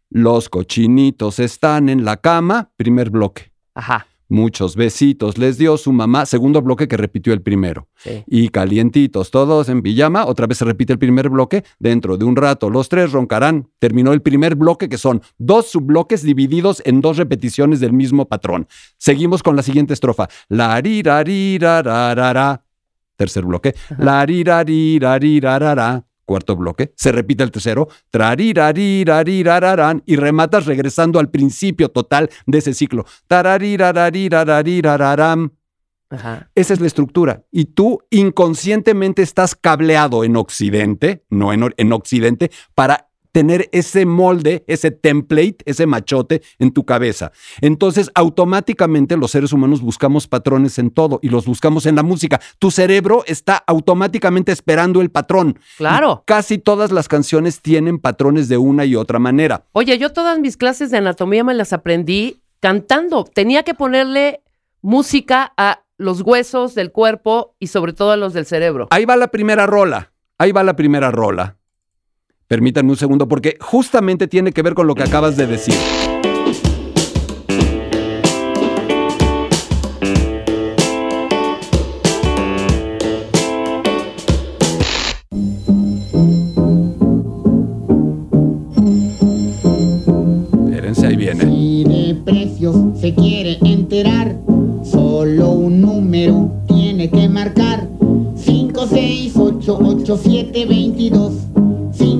Los 0.09 0.49
cochinitos 0.49 1.39
están 1.39 1.87
en 1.87 2.03
la 2.03 2.17
cama. 2.17 2.69
Primer 2.75 3.09
bloque. 3.09 3.53
Ajá. 3.73 4.07
Muchos 4.27 4.75
besitos 4.75 5.37
les 5.37 5.57
dio 5.57 5.77
su 5.77 5.93
mamá. 5.93 6.25
Segundo 6.25 6.61
bloque 6.61 6.89
que 6.89 6.97
repitió 6.97 7.31
el 7.31 7.41
primero. 7.41 7.87
Sí. 7.95 8.25
y 8.27 8.49
calientitos, 8.49 9.31
todos 9.31 9.69
en 9.69 9.81
pijama. 9.81 10.25
Otra 10.25 10.47
vez 10.47 10.57
se 10.57 10.65
repite 10.65 10.91
el 10.91 10.99
primer 10.99 11.29
bloque. 11.29 11.63
Dentro 11.79 12.17
de 12.17 12.25
un 12.25 12.35
rato 12.35 12.69
los 12.69 12.89
tres 12.89 13.13
roncarán. 13.13 13.69
Terminó 13.79 14.11
el 14.11 14.21
primer 14.21 14.55
bloque, 14.55 14.89
que 14.89 14.97
son 14.97 15.21
dos 15.37 15.67
subbloques 15.67 16.23
divididos 16.23 16.81
en 16.85 16.99
dos 16.99 17.15
repeticiones 17.15 17.79
del 17.79 17.93
mismo 17.93 18.25
patrón. 18.25 18.67
Seguimos 18.97 19.41
con 19.43 19.55
la 19.55 19.63
siguiente 19.63 19.93
estrofa. 19.93 20.27
La 20.49 20.81
rirararararara. 20.81 22.64
Tercer 23.15 23.45
bloque. 23.45 23.75
La 23.97 24.25
rirararararara. 24.25 26.05
Cuarto 26.25 26.55
bloque. 26.55 26.93
Se 26.95 27.11
repite 27.11 27.43
el 27.43 27.51
tercero. 27.51 27.89
Trarirarirarirararán. 28.09 30.01
Y 30.05 30.15
rematas 30.15 30.65
regresando 30.65 31.19
al 31.19 31.29
principio 31.29 31.89
total 31.89 32.29
de 32.45 32.57
ese 32.57 32.73
ciclo. 32.73 33.05
Tararirararirarirararam. 33.27 35.51
Ajá. 36.09 36.49
Esa 36.55 36.73
es 36.73 36.79
la 36.79 36.87
estructura. 36.87 37.43
Y 37.51 37.65
tú 37.65 37.99
inconscientemente 38.09 39.21
estás 39.21 39.53
cableado 39.55 40.23
en 40.23 40.35
Occidente, 40.35 41.25
no 41.29 41.53
en, 41.53 41.71
en 41.77 41.93
Occidente, 41.93 42.49
para 42.73 43.09
tener 43.35 43.67
ese 43.73 44.05
molde, 44.05 44.63
ese 44.65 44.91
template, 44.91 45.57
ese 45.65 45.85
machote 45.85 46.41
en 46.57 46.71
tu 46.71 46.85
cabeza. 46.85 47.33
Entonces, 47.59 48.09
automáticamente 48.15 49.17
los 49.17 49.31
seres 49.31 49.51
humanos 49.51 49.81
buscamos 49.81 50.25
patrones 50.25 50.79
en 50.79 50.89
todo 50.89 51.19
y 51.21 51.27
los 51.27 51.45
buscamos 51.45 51.85
en 51.85 51.97
la 51.97 52.03
música. 52.03 52.39
Tu 52.59 52.71
cerebro 52.71 53.25
está 53.27 53.57
automáticamente 53.67 54.53
esperando 54.53 55.01
el 55.01 55.11
patrón. 55.11 55.59
Claro. 55.75 56.21
Y 56.21 56.25
casi 56.27 56.59
todas 56.59 56.93
las 56.93 57.09
canciones 57.09 57.61
tienen 57.61 57.99
patrones 57.99 58.47
de 58.47 58.55
una 58.55 58.85
y 58.85 58.95
otra 58.95 59.19
manera. 59.19 59.65
Oye, 59.73 59.97
yo 59.97 60.13
todas 60.13 60.39
mis 60.39 60.55
clases 60.55 60.89
de 60.89 60.99
anatomía 60.99 61.43
me 61.43 61.55
las 61.55 61.73
aprendí 61.73 62.37
cantando. 62.61 63.25
Tenía 63.25 63.63
que 63.63 63.73
ponerle 63.73 64.43
música 64.81 65.51
a 65.57 65.81
los 65.97 66.21
huesos 66.21 66.73
del 66.73 66.93
cuerpo 66.93 67.53
y 67.59 67.67
sobre 67.67 67.91
todo 67.91 68.11
a 68.11 68.15
los 68.15 68.31
del 68.31 68.45
cerebro. 68.45 68.87
Ahí 68.91 69.03
va 69.03 69.17
la 69.17 69.27
primera 69.27 69.67
rola. 69.67 70.13
Ahí 70.37 70.53
va 70.53 70.63
la 70.63 70.77
primera 70.77 71.11
rola. 71.11 71.57
Permítanme 72.47 72.91
un 72.91 72.97
segundo 72.97 73.27
porque 73.27 73.57
justamente 73.59 74.27
tiene 74.27 74.51
que 74.51 74.61
ver 74.61 74.75
con 74.75 74.85
lo 74.85 74.93
que 74.93 75.01
acabas 75.01 75.35
de 75.35 75.47
decir. 75.47 75.73
Espérense, 90.67 91.07
ahí 91.07 91.15
viene. 91.15 91.45
Si 91.45 91.83
de 91.83 92.15
precios 92.23 92.75
se 92.99 93.15
quiere 93.15 93.57
enterar, 93.63 94.37
solo 94.83 95.49
un 95.49 95.81
número 95.81 96.51
tiene 96.67 97.09
que 97.09 97.27
marcar. 97.27 97.87
5, 98.35 98.87
6, 98.87 99.33
8, 99.35 99.79
8, 99.81 100.19
7, 100.21 100.65
22. 100.67 101.54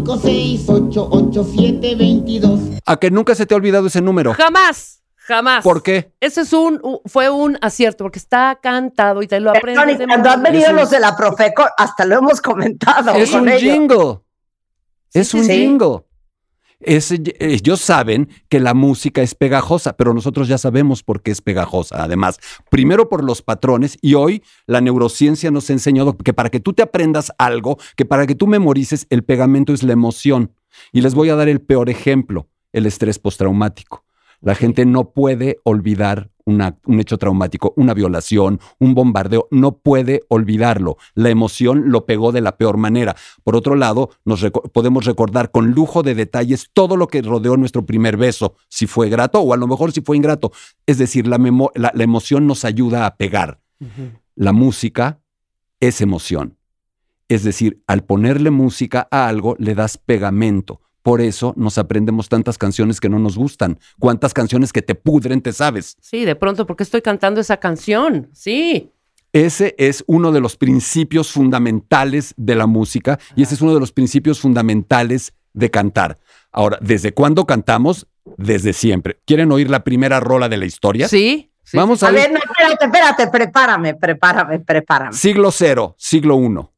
5, 0.06 0.20
6, 0.22 0.66
8, 0.70 1.08
8, 1.12 1.48
7, 1.56 1.96
22. 1.96 2.60
A 2.86 2.98
que 2.98 3.10
nunca 3.10 3.34
se 3.34 3.48
te 3.48 3.56
ha 3.56 3.58
olvidado 3.58 3.88
ese 3.88 4.02
número. 4.02 4.36
Jamás, 4.36 5.02
jamás. 5.16 5.64
¿Por 5.64 5.82
qué? 5.82 6.12
Ese 6.20 6.42
es 6.42 6.54
un, 6.54 6.80
u- 6.84 7.02
fue 7.06 7.30
un 7.32 7.58
acierto, 7.62 8.04
porque 8.04 8.20
está 8.20 8.60
cantado 8.62 9.24
y 9.24 9.28
te 9.28 9.40
lo 9.40 9.52
Perdón, 9.54 9.70
aprendes. 9.80 9.96
y 9.96 10.00
de 10.00 10.06
cuando 10.08 10.30
han 10.30 10.42
memoria. 10.44 10.68
venido 10.68 10.80
los 10.80 10.92
de 10.92 11.00
la 11.00 11.16
Profeco, 11.18 11.66
hasta 11.76 12.06
lo 12.06 12.20
hemos 12.20 12.40
comentado 12.40 13.12
Es 13.16 13.32
con 13.32 13.42
un 13.42 13.50
ellos. 13.50 13.62
jingle. 13.62 14.20
Es 15.12 15.30
sí, 15.30 15.38
un 15.38 15.46
sí. 15.46 15.52
jingle. 15.54 16.04
Ese- 16.86 17.22
ellos 17.40 17.82
saben 17.82 18.30
que 18.48 18.60
la 18.60 18.74
música 18.74 19.22
es 19.22 19.34
pegajosa, 19.36 19.98
pero 19.98 20.14
nosotros 20.14 20.48
ya 20.48 20.58
sabemos 20.58 21.02
por 21.04 21.22
qué 21.24 21.32
es 21.32 21.42
pegajosa. 21.42 22.04
Además, 22.04 22.40
primero 22.70 23.10
por 23.10 23.24
los 23.24 23.42
patrones 23.42 23.98
y 24.02 24.14
hoy 24.14 24.44
la 24.68 24.82
neurociencia 24.82 25.50
nos 25.52 25.70
ha 25.70 25.74
enseñado 25.74 26.16
que 26.18 26.34
para 26.34 26.50
que 26.50 26.60
tú 26.60 26.74
te 26.74 26.84
aprendas 26.84 27.32
algo, 27.40 27.78
que 27.96 28.06
para 28.06 28.28
que 28.28 28.36
tú 28.36 28.46
memorices, 28.48 29.08
el 29.10 29.24
pegamento 29.24 29.74
es 29.74 29.82
la 29.84 29.94
emoción. 29.94 30.52
Y 30.92 31.02
les 31.02 31.16
voy 31.16 31.30
a 31.30 31.36
dar 31.36 31.50
el 31.50 31.60
peor 31.62 31.90
ejemplo, 31.90 32.48
el 32.72 32.86
estrés 32.86 33.18
postraumático. 33.18 34.04
La 34.42 34.54
gente 34.54 34.86
no 34.86 35.10
puede 35.12 35.58
olvidar 35.64 36.30
una- 36.46 36.78
un 36.86 37.00
hecho 37.00 37.18
traumático, 37.18 37.74
una 37.76 37.94
violación, 37.94 38.60
un 38.80 38.94
bombardeo, 38.94 39.48
no 39.52 39.78
puede 39.78 40.22
olvidarlo. 40.30 40.98
La 41.16 41.30
emoción 41.30 41.90
lo 41.92 42.06
pegó 42.06 42.32
de 42.32 42.42
la 42.42 42.58
peor 42.58 42.78
manera. 42.78 43.16
Por 43.44 43.56
otro 43.56 43.76
lado, 43.76 44.12
nos 44.26 44.42
reco- 44.44 44.70
podemos 44.72 45.06
recordar 45.06 45.52
con 45.52 45.72
lujo 45.72 46.04
de 46.04 46.16
detalles 46.16 46.70
todo 46.74 46.98
lo 46.98 47.08
que 47.08 47.22
rodeó 47.22 47.58
nuestro 47.58 47.86
primer 47.86 48.16
beso, 48.18 48.56
si 48.70 48.88
fue 48.88 49.10
grato 49.10 49.40
o 49.40 49.54
a 49.54 49.58
lo 49.58 49.68
mejor 49.68 49.92
si 49.92 50.02
fue 50.02 50.18
ingrato. 50.18 50.52
Es 50.86 50.98
decir, 50.98 51.28
la, 51.28 51.38
la- 51.76 51.92
la 51.94 52.04
emoción 52.04 52.48
nos 52.48 52.64
ayuda 52.66 53.06
a 53.06 53.16
pegar. 53.18 53.60
La 54.36 54.52
música 54.54 55.22
es 55.80 56.02
emoción. 56.02 56.58
Es 57.28 57.44
decir, 57.44 57.82
al 57.88 58.04
ponerle 58.04 58.52
música 58.52 59.08
a 59.10 59.28
algo, 59.28 59.56
le 59.58 59.74
das 59.74 59.98
pegamento. 59.98 60.82
Por 61.06 61.22
eso 61.22 61.54
nos 61.56 61.78
aprendemos 61.78 62.30
tantas 62.30 62.58
canciones 62.58 63.00
que 63.00 63.10
no 63.10 63.20
nos 63.20 63.38
gustan. 63.38 63.78
¿Cuántas 64.00 64.34
canciones 64.34 64.74
que 64.74 64.82
te 64.82 64.96
pudren 64.96 65.40
te 65.40 65.54
sabes? 65.54 65.98
Sí, 66.02 66.26
de 66.26 66.36
pronto, 66.36 66.66
porque 66.66 66.82
estoy 66.82 67.04
cantando 67.04 67.40
esa 67.40 67.58
canción? 67.58 68.28
Sí. 68.34 68.92
Ese 69.32 69.76
es 69.78 70.04
uno 70.08 70.32
de 70.32 70.42
los 70.42 70.58
principios 70.58 71.32
fundamentales 71.32 72.34
de 72.38 72.56
la 72.56 72.66
música 72.66 73.20
y 73.36 73.44
ese 73.44 73.54
es 73.54 73.62
uno 73.62 73.76
de 73.76 73.80
los 73.82 73.92
principios 73.92 74.40
fundamentales 74.40 75.36
de 75.54 75.70
cantar. 75.70 76.18
Ahora, 76.52 76.80
¿desde 76.82 77.14
cuándo 77.14 77.46
cantamos? 77.46 78.08
Desde 78.38 78.74
siempre. 78.74 79.20
¿Quieren 79.26 79.52
oír 79.52 79.70
la 79.70 79.84
primera 79.84 80.20
rola 80.20 80.50
de 80.50 80.58
la 80.58 80.66
historia? 80.66 81.08
Sí. 81.08 81.52
sí, 81.64 81.78
Vamos 81.78 82.02
A 82.02 82.08
a 82.08 82.12
ver, 82.14 82.32
ver. 82.32 82.32
no, 82.32 82.40
espérate, 82.40 82.86
espérate, 82.86 83.28
prepárame, 83.28 83.94
prepárame, 83.94 84.60
prepárame. 84.60 85.14
Siglo 85.16 85.52
cero, 85.52 85.94
siglo 86.00 86.36
uno. 86.36 86.74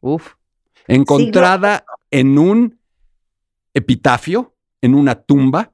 Uf. 0.00 0.32
encontrada 0.86 1.84
en 2.10 2.38
un 2.38 2.78
epitafio, 3.74 4.54
en 4.80 4.94
una 4.94 5.14
tumba, 5.14 5.72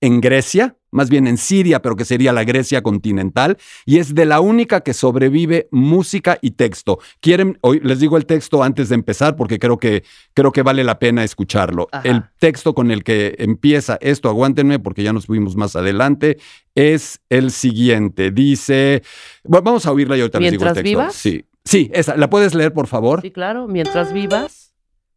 en 0.00 0.20
Grecia, 0.20 0.76
más 0.90 1.10
bien 1.10 1.26
en 1.26 1.36
Siria, 1.36 1.82
pero 1.82 1.96
que 1.96 2.04
sería 2.04 2.32
la 2.32 2.44
Grecia 2.44 2.82
continental, 2.82 3.58
y 3.84 3.98
es 3.98 4.14
de 4.14 4.24
la 4.24 4.40
única 4.40 4.80
que 4.80 4.94
sobrevive 4.94 5.68
música 5.70 6.38
y 6.40 6.52
texto. 6.52 6.98
Quieren, 7.20 7.58
hoy 7.60 7.80
les 7.82 8.00
digo 8.00 8.16
el 8.16 8.24
texto 8.24 8.62
antes 8.62 8.88
de 8.88 8.94
empezar 8.94 9.36
porque 9.36 9.58
creo 9.58 9.78
que 9.78 10.04
creo 10.34 10.52
que 10.52 10.62
vale 10.62 10.84
la 10.84 10.98
pena 10.98 11.24
escucharlo. 11.24 11.88
Ajá. 11.92 12.08
El 12.08 12.22
texto 12.38 12.74
con 12.74 12.90
el 12.90 13.04
que 13.04 13.34
empieza 13.38 13.98
esto, 14.00 14.28
aguántenme 14.28 14.78
porque 14.78 15.02
ya 15.02 15.12
nos 15.12 15.26
fuimos 15.26 15.56
más 15.56 15.76
adelante, 15.76 16.38
es 16.74 17.20
el 17.28 17.50
siguiente. 17.50 18.30
Dice, 18.30 19.02
bueno, 19.44 19.64
vamos 19.64 19.84
a 19.86 19.92
oírla 19.92 20.16
y 20.16 20.20
ahorita 20.20 20.40
les 20.40 20.52
digo 20.52 20.62
el 20.62 20.66
¿Mientras 20.66 20.84
texto. 20.84 20.88
vivas? 20.88 21.14
Sí. 21.14 21.44
Sí, 21.64 21.90
esa, 21.92 22.16
¿la 22.16 22.30
puedes 22.30 22.54
leer, 22.54 22.72
por 22.72 22.86
favor? 22.86 23.20
Sí, 23.20 23.30
claro. 23.30 23.68
Mientras 23.68 24.14
vivas, 24.14 24.67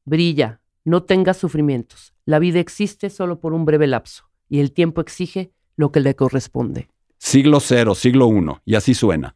brilla. 0.06 0.62
No 0.84 1.04
tengas 1.04 1.38
sufrimientos. 1.38 2.14
La 2.26 2.40
vida 2.40 2.60
existe 2.60 3.10
solo 3.10 3.40
por 3.40 3.54
un 3.54 3.66
breve 3.66 3.88
lapso 3.88 4.30
y 4.50 4.60
el 4.60 4.72
tiempo 4.72 5.02
exige 5.02 5.52
lo 5.76 5.92
que 5.92 6.00
le 6.00 6.16
corresponde. 6.16 6.90
Siglo 7.18 7.60
cero, 7.60 7.96
siglo 7.96 8.28
uno, 8.28 8.62
y 8.66 8.76
así 8.76 8.94
suena. 8.94 9.36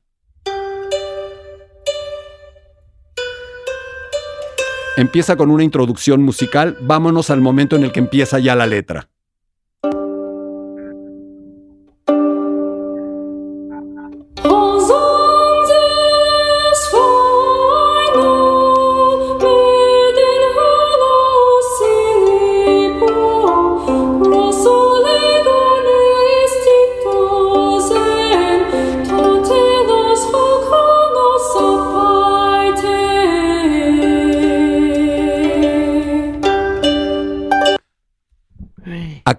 Empieza 4.98 5.36
con 5.36 5.52
una 5.52 5.64
introducción 5.64 6.24
musical, 6.24 6.78
vámonos 6.82 7.30
al 7.30 7.42
momento 7.42 7.76
en 7.76 7.84
el 7.84 7.92
que 7.92 8.00
empieza 8.00 8.40
ya 8.40 8.56
la 8.56 8.66
letra. 8.66 9.10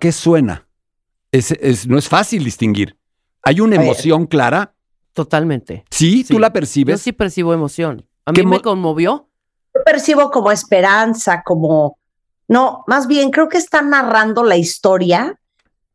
Qué 0.06 0.12
suena? 0.12 0.64
Es- 1.32 1.50
es- 1.50 1.88
no 1.88 1.98
es 1.98 2.08
fácil 2.08 2.44
distinguir. 2.44 2.96
¿Hay 3.42 3.60
una 3.60 3.74
emoción 3.74 4.26
clara? 4.26 4.72
Totalmente. 5.12 5.84
Sí, 5.90 6.22
tú 6.22 6.34
Sí. 6.34 6.38
la 6.40 6.48
Yo 6.48 6.52
percibes. 6.52 7.00
sí 7.02 7.10
percibo 7.12 7.52
emoción. 7.52 8.06
A 8.24 8.32
¿Qué 8.32 8.44
mí 8.44 8.50
me 8.50 8.56
mo- 8.58 8.62
conmovió. 8.62 9.28
Yo 9.74 9.82
percibo 9.84 10.30
como 10.30 10.52
esperanza, 10.52 11.42
como... 11.44 11.98
No, 12.48 12.84
más 12.86 13.08
bien 13.08 13.30
creo 13.32 13.48
que 13.48 13.58
está 13.58 13.82
narrando 13.82 14.44
la 14.44 14.56
historia 14.56 15.36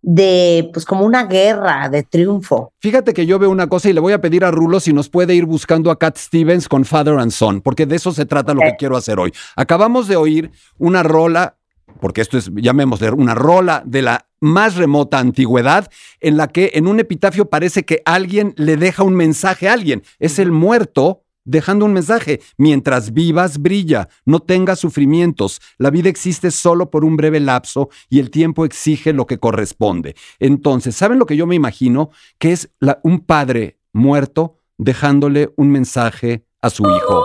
de, 0.02 0.70
pues 0.74 0.86
como 0.86 1.06
una 1.06 1.24
guerra 1.26 1.88
de 1.88 2.04
triunfo. 2.04 2.74
Fíjate 2.80 3.14
que 3.14 3.26
yo 3.26 3.40
veo 3.40 3.50
una 3.50 3.68
cosa 3.68 3.90
y 3.90 3.94
le 3.94 4.02
voy 4.02 4.12
a 4.14 4.20
pedir 4.20 4.44
a 4.44 4.52
Rulo 4.52 4.80
si 4.82 4.92
nos 4.92 5.08
puede 5.08 5.36
ir 5.36 5.46
buscando 5.46 5.90
a 5.92 5.98
Cat 6.00 6.18
Stevens 6.18 6.68
con 6.68 6.84
Father 6.84 7.18
and 7.20 7.32
Son, 7.32 7.62
porque 7.62 7.86
de 7.86 7.96
eso 7.96 8.12
se 8.12 8.26
trata 8.26 8.54
lo 8.54 8.60
que 8.62 8.76
quiero 8.78 8.98
hacer 8.98 9.20
hoy. 9.20 9.32
Acabamos 9.56 10.08
de 10.10 10.16
oír 10.18 10.52
una 10.78 11.04
rola, 11.04 11.56
porque 12.00 12.22
esto 12.22 12.38
es, 12.38 12.52
llamémosle, 12.56 13.12
una 13.12 13.36
rola 13.36 13.84
de 13.86 14.02
la 14.02 14.28
más 14.40 14.76
remota 14.76 15.20
antigüedad, 15.20 15.90
en 16.20 16.38
la 16.38 16.48
que 16.48 16.72
en 16.74 16.88
un 16.88 17.00
epitafio 17.00 17.50
parece 17.50 17.84
que 17.84 18.02
alguien 18.06 18.54
le 18.58 18.78
deja 18.78 19.04
un 19.04 19.16
mensaje 19.16 19.70
a 19.70 19.74
alguien. 19.74 20.04
Es 20.20 20.40
el 20.40 20.52
muerto 20.52 21.24
dejando 21.44 21.86
un 21.86 21.94
mensaje. 21.94 22.42
Mientras 22.58 23.14
vivas, 23.14 23.60
brilla. 23.60 24.10
No 24.26 24.40
tengas 24.40 24.80
sufrimientos. 24.80 25.60
La 25.78 25.90
vida 25.90 26.10
existe 26.10 26.50
solo 26.52 26.90
por 26.90 27.04
un 27.06 27.18
breve 27.18 27.40
lapso 27.40 27.90
y 28.10 28.20
el 28.20 28.32
tiempo 28.32 28.66
exige 28.66 29.14
lo 29.14 29.26
que 29.26 29.38
corresponde. 29.40 30.16
Entonces, 30.40 30.96
¿saben 30.96 31.20
lo 31.20 31.26
que 31.26 31.38
yo 31.38 31.46
me 31.48 31.56
imagino? 31.56 32.10
Que 32.40 32.52
es 32.52 32.72
la- 32.80 33.00
un 33.04 33.20
padre 33.20 33.80
muerto 33.94 34.56
dejándole 34.78 35.52
un 35.58 35.70
mensaje 35.72 36.46
a 36.62 36.70
su 36.70 36.84
hijo. 36.84 37.24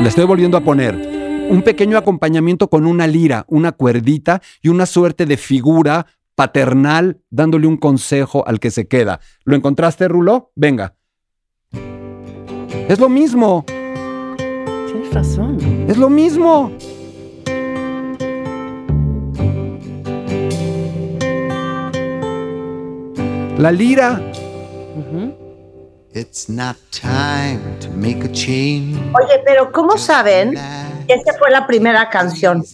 Le 0.00 0.08
estoy 0.08 0.24
volviendo 0.24 0.56
a 0.56 0.60
poner 0.62 0.94
un 1.50 1.62
pequeño 1.62 1.98
acompañamiento 1.98 2.68
con 2.70 2.86
una 2.86 3.06
lira, 3.06 3.44
una 3.48 3.72
cuerdita 3.72 4.40
y 4.62 4.68
una 4.68 4.86
suerte 4.86 5.26
de 5.26 5.36
figura 5.36 6.06
paternal 6.34 7.20
dándole 7.28 7.66
un 7.66 7.76
consejo 7.76 8.46
al 8.46 8.60
que 8.60 8.70
se 8.70 8.86
queda. 8.88 9.20
¿Lo 9.44 9.56
encontraste, 9.56 10.08
Rulo? 10.08 10.52
Venga. 10.54 10.94
Es 12.88 12.98
lo 12.98 13.08
mismo, 13.08 13.64
Tienes 13.66 15.12
razón. 15.12 15.58
es 15.88 15.96
lo 15.98 16.08
mismo. 16.08 16.72
La 23.58 23.70
lira. 23.70 24.20
It's 26.12 26.48
not 26.48 26.76
time 26.90 27.60
to 27.80 27.88
make 27.90 28.24
a 28.24 28.32
change. 28.32 28.96
Oye, 29.14 29.42
pero 29.44 29.70
¿cómo 29.70 29.96
saben 29.96 30.54
esta 31.10 31.34
fue 31.38 31.50
la 31.50 31.66
primera 31.66 32.08
canción? 32.10 32.64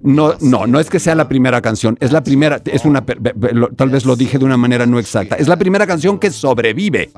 No, 0.00 0.34
no, 0.40 0.66
no 0.66 0.78
es 0.78 0.88
que 0.90 1.00
sea 1.00 1.16
la 1.16 1.28
primera 1.28 1.60
canción, 1.60 1.96
es 2.00 2.12
la 2.12 2.22
primera, 2.22 2.60
es 2.64 2.84
una, 2.84 3.04
tal 3.04 3.90
vez 3.90 4.04
lo 4.04 4.14
dije 4.14 4.38
de 4.38 4.44
una 4.44 4.56
manera 4.56 4.86
no 4.86 5.00
exacta, 5.00 5.34
es 5.34 5.48
la 5.48 5.56
primera 5.56 5.88
canción 5.88 6.20
que 6.20 6.30
sobrevive. 6.30 7.10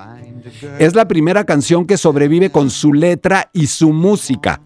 Es 0.78 0.94
la 0.94 1.06
primera 1.06 1.44
canción 1.44 1.86
que 1.86 1.98
sobrevive 1.98 2.50
con 2.50 2.70
su 2.70 2.94
letra 2.94 3.50
y 3.52 3.66
su 3.66 3.92
música. 3.92 4.62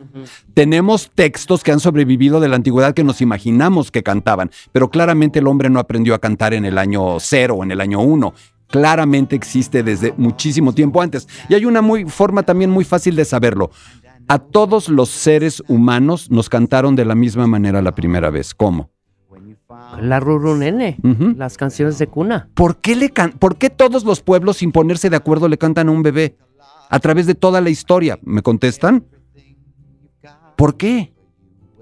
Tenemos 0.55 1.11
textos 1.15 1.65
que 1.65 1.73
han 1.73 1.81
sobrevivido 1.81 2.39
de 2.39 2.49
la 2.49 2.57
antigüedad 2.57 2.95
que 2.95 3.05
nos 3.05 3.21
imaginamos 3.21 3.91
que 3.91 4.05
cantaban, 4.05 4.51
pero 4.73 4.89
claramente 4.91 5.41
el 5.41 5.49
hombre 5.49 5.69
no 5.69 5.81
aprendió 5.81 6.15
a 6.15 6.21
cantar 6.21 6.55
en 6.55 6.65
el 6.65 6.79
año 6.79 7.19
cero 7.19 7.57
o 7.57 7.65
en 7.65 7.73
el 7.73 7.81
año 7.81 8.01
uno. 8.01 8.35
Claramente 8.69 9.37
existe 9.37 9.83
desde 9.83 10.15
muchísimo 10.17 10.73
tiempo 10.73 11.03
antes. 11.03 11.29
Y 11.49 11.55
hay 11.55 11.65
una 11.65 11.83
muy, 11.83 12.07
forma 12.07 12.43
también 12.45 12.71
muy 12.71 12.85
fácil 12.85 13.15
de 13.15 13.25
saberlo. 13.25 13.71
A 14.29 14.39
todos 14.39 14.89
los 14.89 15.11
seres 15.11 15.63
humanos 15.69 16.31
nos 16.31 16.49
cantaron 16.49 16.97
de 16.97 17.05
la 17.05 17.15
misma 17.15 17.47
manera 17.47 17.83
la 17.83 17.93
primera 17.95 18.31
vez. 18.31 18.55
¿Cómo? 18.55 18.91
La 20.01 20.21
Ruru 20.21 20.57
Nene, 20.57 20.97
Ujú. 21.03 21.35
las 21.37 21.57
canciones 21.57 21.99
de 21.99 22.07
cuna. 22.07 22.49
¿Por 22.55 22.77
qué, 22.79 22.95
le 22.97 23.11
can- 23.11 23.33
¿Por 23.33 23.57
qué 23.57 23.71
todos 23.71 24.05
los 24.05 24.21
pueblos, 24.21 24.59
sin 24.59 24.73
ponerse 24.73 25.11
de 25.11 25.17
acuerdo, 25.17 25.49
le 25.49 25.59
cantan 25.59 25.89
a 25.89 25.93
un 25.93 26.03
bebé? 26.03 26.37
A 26.91 26.99
través 27.01 27.27
de 27.27 27.35
toda 27.35 27.61
la 27.61 27.71
historia. 27.71 28.19
¿Me 28.23 28.43
contestan? 28.43 29.05
¿Por 30.57 30.77
qué? 30.77 31.13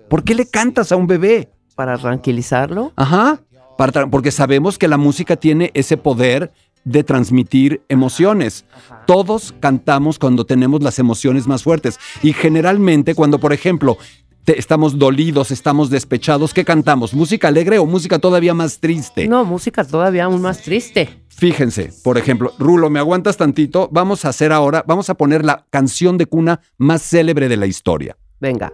¿Por 0.08 0.24
qué 0.24 0.34
le 0.34 0.46
cantas 0.46 0.92
a 0.92 0.96
un 0.96 1.06
bebé? 1.06 1.50
Para 1.74 1.96
tranquilizarlo. 1.98 2.92
Ajá. 2.96 3.40
Para 3.78 3.92
tra- 3.92 4.10
porque 4.10 4.30
sabemos 4.30 4.78
que 4.78 4.88
la 4.88 4.96
música 4.98 5.36
tiene 5.36 5.70
ese 5.74 5.96
poder 5.96 6.52
de 6.84 7.04
transmitir 7.04 7.82
emociones. 7.88 8.64
Todos 9.06 9.54
cantamos 9.60 10.18
cuando 10.18 10.44
tenemos 10.44 10.82
las 10.82 10.98
emociones 10.98 11.46
más 11.46 11.62
fuertes. 11.62 11.98
Y 12.22 12.32
generalmente 12.32 13.14
cuando, 13.14 13.38
por 13.38 13.52
ejemplo, 13.52 13.98
te- 14.44 14.58
estamos 14.58 14.98
dolidos, 14.98 15.50
estamos 15.50 15.90
despechados, 15.90 16.52
¿qué 16.52 16.64
cantamos? 16.64 17.14
¿Música 17.14 17.48
alegre 17.48 17.78
o 17.78 17.86
música 17.86 18.18
todavía 18.18 18.54
más 18.54 18.80
triste? 18.80 19.28
No, 19.28 19.44
música 19.44 19.84
todavía 19.84 20.24
aún 20.24 20.42
más 20.42 20.62
triste. 20.62 21.22
Fíjense, 21.28 21.92
por 22.04 22.18
ejemplo, 22.18 22.52
Rulo, 22.58 22.90
¿me 22.90 22.98
aguantas 22.98 23.36
tantito? 23.36 23.88
Vamos 23.92 24.24
a 24.24 24.28
hacer 24.30 24.52
ahora, 24.52 24.84
vamos 24.86 25.08
a 25.10 25.14
poner 25.14 25.44
la 25.44 25.64
canción 25.70 26.18
de 26.18 26.26
cuna 26.26 26.60
más 26.78 27.02
célebre 27.02 27.48
de 27.48 27.56
la 27.56 27.66
historia. 27.66 28.16
Venga. 28.40 28.72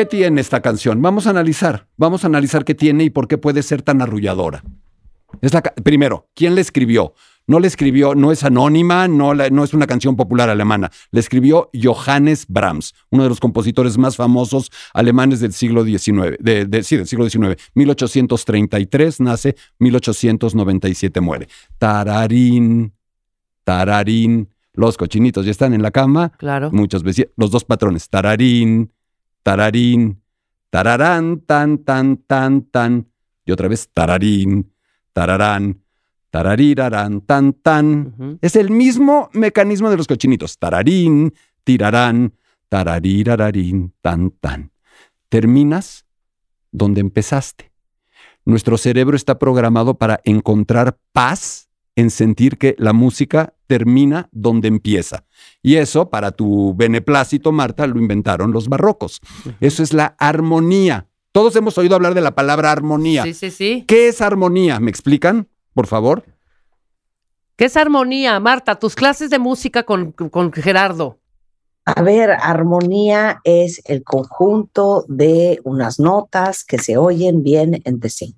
¿Qué 0.00 0.06
tiene 0.06 0.40
esta 0.40 0.62
canción? 0.62 1.02
Vamos 1.02 1.26
a 1.26 1.30
analizar, 1.30 1.86
vamos 1.98 2.24
a 2.24 2.28
analizar 2.28 2.64
qué 2.64 2.74
tiene 2.74 3.04
y 3.04 3.10
por 3.10 3.28
qué 3.28 3.36
puede 3.36 3.62
ser 3.62 3.82
tan 3.82 4.00
arrulladora. 4.00 4.64
Es 5.42 5.52
la 5.52 5.60
primero, 5.60 6.26
¿quién 6.34 6.54
le 6.54 6.62
escribió? 6.62 7.12
No 7.46 7.60
le 7.60 7.66
escribió, 7.66 8.14
no 8.14 8.32
es 8.32 8.42
anónima, 8.42 9.08
no, 9.08 9.34
la- 9.34 9.50
no 9.50 9.62
es 9.62 9.74
una 9.74 9.86
canción 9.86 10.16
popular 10.16 10.48
alemana. 10.48 10.90
Le 11.10 11.20
escribió 11.20 11.68
Johannes 11.74 12.46
Brahms, 12.48 12.94
uno 13.10 13.24
de 13.24 13.28
los 13.28 13.40
compositores 13.40 13.98
más 13.98 14.16
famosos 14.16 14.70
alemanes 14.94 15.40
del 15.40 15.52
siglo 15.52 15.84
XIX. 15.84 16.38
De, 16.40 16.64
de- 16.64 16.82
sí, 16.82 16.96
del 16.96 17.06
siglo 17.06 17.28
XIX. 17.28 17.56
1833 17.74 19.20
nace, 19.20 19.54
1897 19.80 21.20
muere. 21.20 21.46
Tararín, 21.76 22.94
tararín. 23.64 24.48
Los 24.72 24.96
cochinitos 24.96 25.44
ya 25.44 25.50
están 25.50 25.74
en 25.74 25.82
la 25.82 25.90
cama. 25.90 26.30
Claro. 26.38 26.70
Muchos 26.72 27.02
vecinos, 27.02 27.32
los 27.36 27.50
dos 27.50 27.64
patrones, 27.66 28.08
tararín, 28.08 28.92
tararín, 29.42 30.22
tararán, 30.70 31.40
tan, 31.40 31.78
tan, 31.78 32.16
tan, 32.18 32.62
tan. 32.62 33.08
Y 33.44 33.52
otra 33.52 33.68
vez, 33.68 33.88
tararín, 33.92 34.72
tararán, 35.12 35.82
tararirarán, 36.30 37.20
tan, 37.22 37.52
tan. 37.52 38.38
Es 38.40 38.56
el 38.56 38.70
mismo 38.70 39.30
mecanismo 39.32 39.90
de 39.90 39.96
los 39.96 40.06
cochinitos. 40.06 40.58
Tararín, 40.58 41.32
tirarán, 41.64 42.34
tararirararín, 42.68 43.94
tan, 44.02 44.30
tan. 44.30 44.72
Terminas 45.28 46.06
donde 46.72 47.00
empezaste. 47.00 47.70
Nuestro 48.44 48.78
cerebro 48.78 49.16
está 49.16 49.38
programado 49.38 49.94
para 49.94 50.20
encontrar 50.24 50.98
paz 51.12 51.69
en 52.00 52.10
sentir 52.10 52.56
que 52.56 52.74
la 52.78 52.92
música 52.92 53.54
termina 53.66 54.28
donde 54.32 54.68
empieza. 54.68 55.24
Y 55.62 55.76
eso, 55.76 56.08
para 56.08 56.32
tu 56.32 56.74
beneplácito, 56.74 57.52
Marta, 57.52 57.86
lo 57.86 58.00
inventaron 58.00 58.52
los 58.52 58.68
barrocos. 58.68 59.20
Eso 59.60 59.82
es 59.82 59.92
la 59.92 60.16
armonía. 60.18 61.06
Todos 61.32 61.54
hemos 61.56 61.76
oído 61.78 61.94
hablar 61.94 62.14
de 62.14 62.22
la 62.22 62.34
palabra 62.34 62.72
armonía. 62.72 63.22
Sí, 63.24 63.34
sí, 63.34 63.50
sí. 63.50 63.84
¿Qué 63.86 64.08
es 64.08 64.20
armonía? 64.20 64.80
¿Me 64.80 64.90
explican, 64.90 65.48
por 65.74 65.86
favor? 65.86 66.24
¿Qué 67.56 67.66
es 67.66 67.76
armonía, 67.76 68.40
Marta? 68.40 68.78
Tus 68.78 68.94
clases 68.94 69.28
de 69.28 69.38
música 69.38 69.82
con, 69.82 70.12
con 70.12 70.52
Gerardo. 70.52 71.18
A 71.84 72.02
ver, 72.02 72.30
armonía 72.30 73.40
es 73.44 73.82
el 73.84 74.02
conjunto 74.02 75.04
de 75.08 75.60
unas 75.64 76.00
notas 76.00 76.64
que 76.64 76.78
se 76.78 76.96
oyen 76.96 77.42
bien 77.42 77.82
entre 77.84 78.08
sí. 78.08 78.36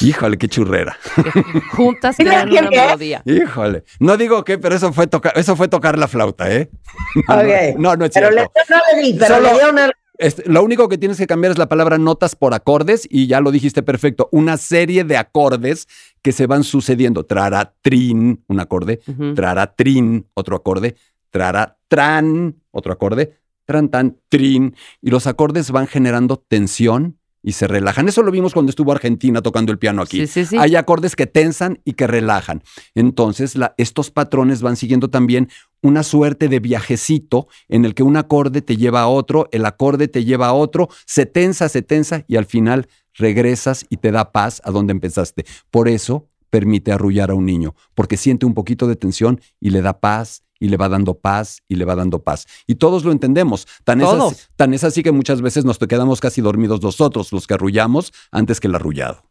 Híjole, 0.00 0.36
qué 0.38 0.48
churrera. 0.48 0.96
que 1.14 1.60
juntas 1.72 2.16
crean 2.16 2.48
¿qué 2.50 2.58
una 2.58 2.68
qué? 2.70 2.76
melodía. 2.80 3.22
Híjole. 3.24 3.84
No 4.00 4.16
digo 4.16 4.44
qué, 4.44 4.58
pero 4.58 4.74
eso 4.74 4.92
fue 4.92 5.06
tocar, 5.06 5.32
eso 5.36 5.56
fue 5.56 5.68
tocar 5.68 5.98
la 5.98 6.08
flauta, 6.08 6.50
¿eh? 6.52 6.70
No, 7.28 7.34
no, 7.36 7.40
Ok. 7.42 7.78
No, 7.78 7.96
no 7.96 8.04
es 8.04 8.10
Pero 8.12 8.28
cierto. 8.30 8.52
le, 8.54 8.74
no 8.76 8.82
le 8.96 9.02
di, 9.02 9.18
pero 9.18 9.34
Solo- 9.36 9.74
le 9.76 9.84
el- 9.84 9.92
Este, 10.18 10.42
lo 10.50 10.64
único 10.64 10.88
que 10.88 10.98
tienes 10.98 11.16
que 11.16 11.26
cambiar 11.28 11.52
es 11.52 11.58
la 11.58 11.68
palabra 11.68 11.96
notas 11.96 12.34
por 12.34 12.52
acordes 12.52 13.06
y 13.08 13.28
ya 13.28 13.40
lo 13.40 13.50
dijiste 13.52 13.82
perfecto. 13.84 14.28
Una 14.32 14.56
serie 14.56 15.04
de 15.04 15.16
acordes 15.16 15.86
que 16.22 16.32
se 16.32 16.46
van 16.48 16.64
sucediendo. 16.64 17.24
Traratrin, 17.24 18.42
un 18.48 18.60
acorde. 18.60 18.98
Ujú. 19.06 19.34
Traratrin, 19.34 20.26
otro 20.34 20.56
acorde. 20.56 20.96
Traratran, 21.30 22.56
otro 22.70 22.92
acorde. 22.92 23.38
Tran, 23.64 23.88
tan, 23.90 24.16
trin. 24.28 24.74
Y 25.02 25.10
los 25.10 25.26
acordes 25.26 25.70
van 25.70 25.86
generando 25.86 26.36
tensión 26.38 27.18
y 27.48 27.52
se 27.52 27.66
relajan. 27.66 28.06
Eso 28.08 28.22
lo 28.22 28.30
vimos 28.30 28.52
cuando 28.52 28.68
estuvo 28.68 28.92
Argentina 28.92 29.40
tocando 29.40 29.72
el 29.72 29.78
piano 29.78 30.02
aquí. 30.02 30.18
Sí, 30.18 30.26
sí, 30.26 30.44
sí. 30.44 30.56
Hay 30.58 30.76
acordes 30.76 31.16
que 31.16 31.26
tensan 31.26 31.80
y 31.82 31.94
que 31.94 32.06
relajan. 32.06 32.62
Entonces, 32.94 33.56
la- 33.56 33.74
estos 33.78 34.10
patrones 34.10 34.60
van 34.60 34.76
siguiendo 34.76 35.08
también 35.08 35.48
una 35.80 36.02
suerte 36.02 36.48
de 36.48 36.60
viajecito 36.60 37.48
en 37.70 37.86
el 37.86 37.94
que 37.94 38.02
un 38.02 38.18
acorde 38.18 38.60
te 38.60 38.76
lleva 38.76 39.00
a 39.00 39.08
otro, 39.08 39.48
el 39.50 39.64
acorde 39.64 40.08
te 40.08 40.24
lleva 40.26 40.48
a 40.48 40.52
otro, 40.52 40.90
se 41.06 41.24
tensa, 41.24 41.70
se 41.70 41.80
tensa 41.80 42.24
y 42.28 42.36
al 42.36 42.44
final 42.44 42.86
regresas 43.14 43.86
y 43.88 43.96
te 43.96 44.10
da 44.12 44.30
paz 44.30 44.60
a 44.64 44.70
donde 44.70 44.92
empezaste. 44.92 45.46
Por 45.70 45.88
eso 45.88 46.28
permite 46.50 46.92
arrullar 46.92 47.30
a 47.30 47.34
un 47.34 47.46
niño, 47.46 47.74
porque 47.94 48.18
siente 48.18 48.44
un 48.44 48.52
poquito 48.52 48.86
de 48.86 48.96
tensión 48.96 49.40
y 49.58 49.70
le 49.70 49.80
da 49.80 50.00
paz 50.00 50.42
y 50.60 50.68
le 50.68 50.76
va 50.76 50.88
dando 50.88 51.14
paz 51.14 51.62
y 51.68 51.76
le 51.76 51.84
va 51.84 51.94
dando 51.94 52.22
paz. 52.22 52.46
Y 52.66 52.76
todos 52.76 53.04
lo 53.04 53.12
entendemos. 53.12 53.66
Tan, 53.84 54.00
es 54.00 54.06
Todos. 54.08 54.32
así, 54.32 54.42
tan 54.56 54.74
es 54.74 54.84
así 54.84 55.02
que 55.02 55.12
muchas 55.12 55.42
veces 55.42 55.64
nos 55.64 55.78
quedamos 55.78 56.20
casi 56.20 56.40
dormidos 56.40 56.82
nosotros, 56.82 57.32
los 57.32 57.46
que 57.46 57.54
arrullamos, 57.54 58.12
antes 58.30 58.60
que 58.60 58.66
el 58.66 58.74
arrullado. 58.74 59.22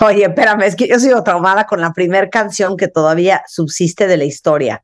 Oye, 0.00 0.24
espérame, 0.24 0.62
es 0.62 0.76
que 0.76 0.88
yo 0.88 0.98
sigo 0.98 1.22
traumada 1.22 1.66
con 1.66 1.80
la 1.80 1.92
primera 1.92 2.28
canción 2.30 2.76
que 2.76 2.88
todavía 2.88 3.42
subsiste 3.46 4.06
de 4.06 4.16
la 4.16 4.24
historia. 4.24 4.82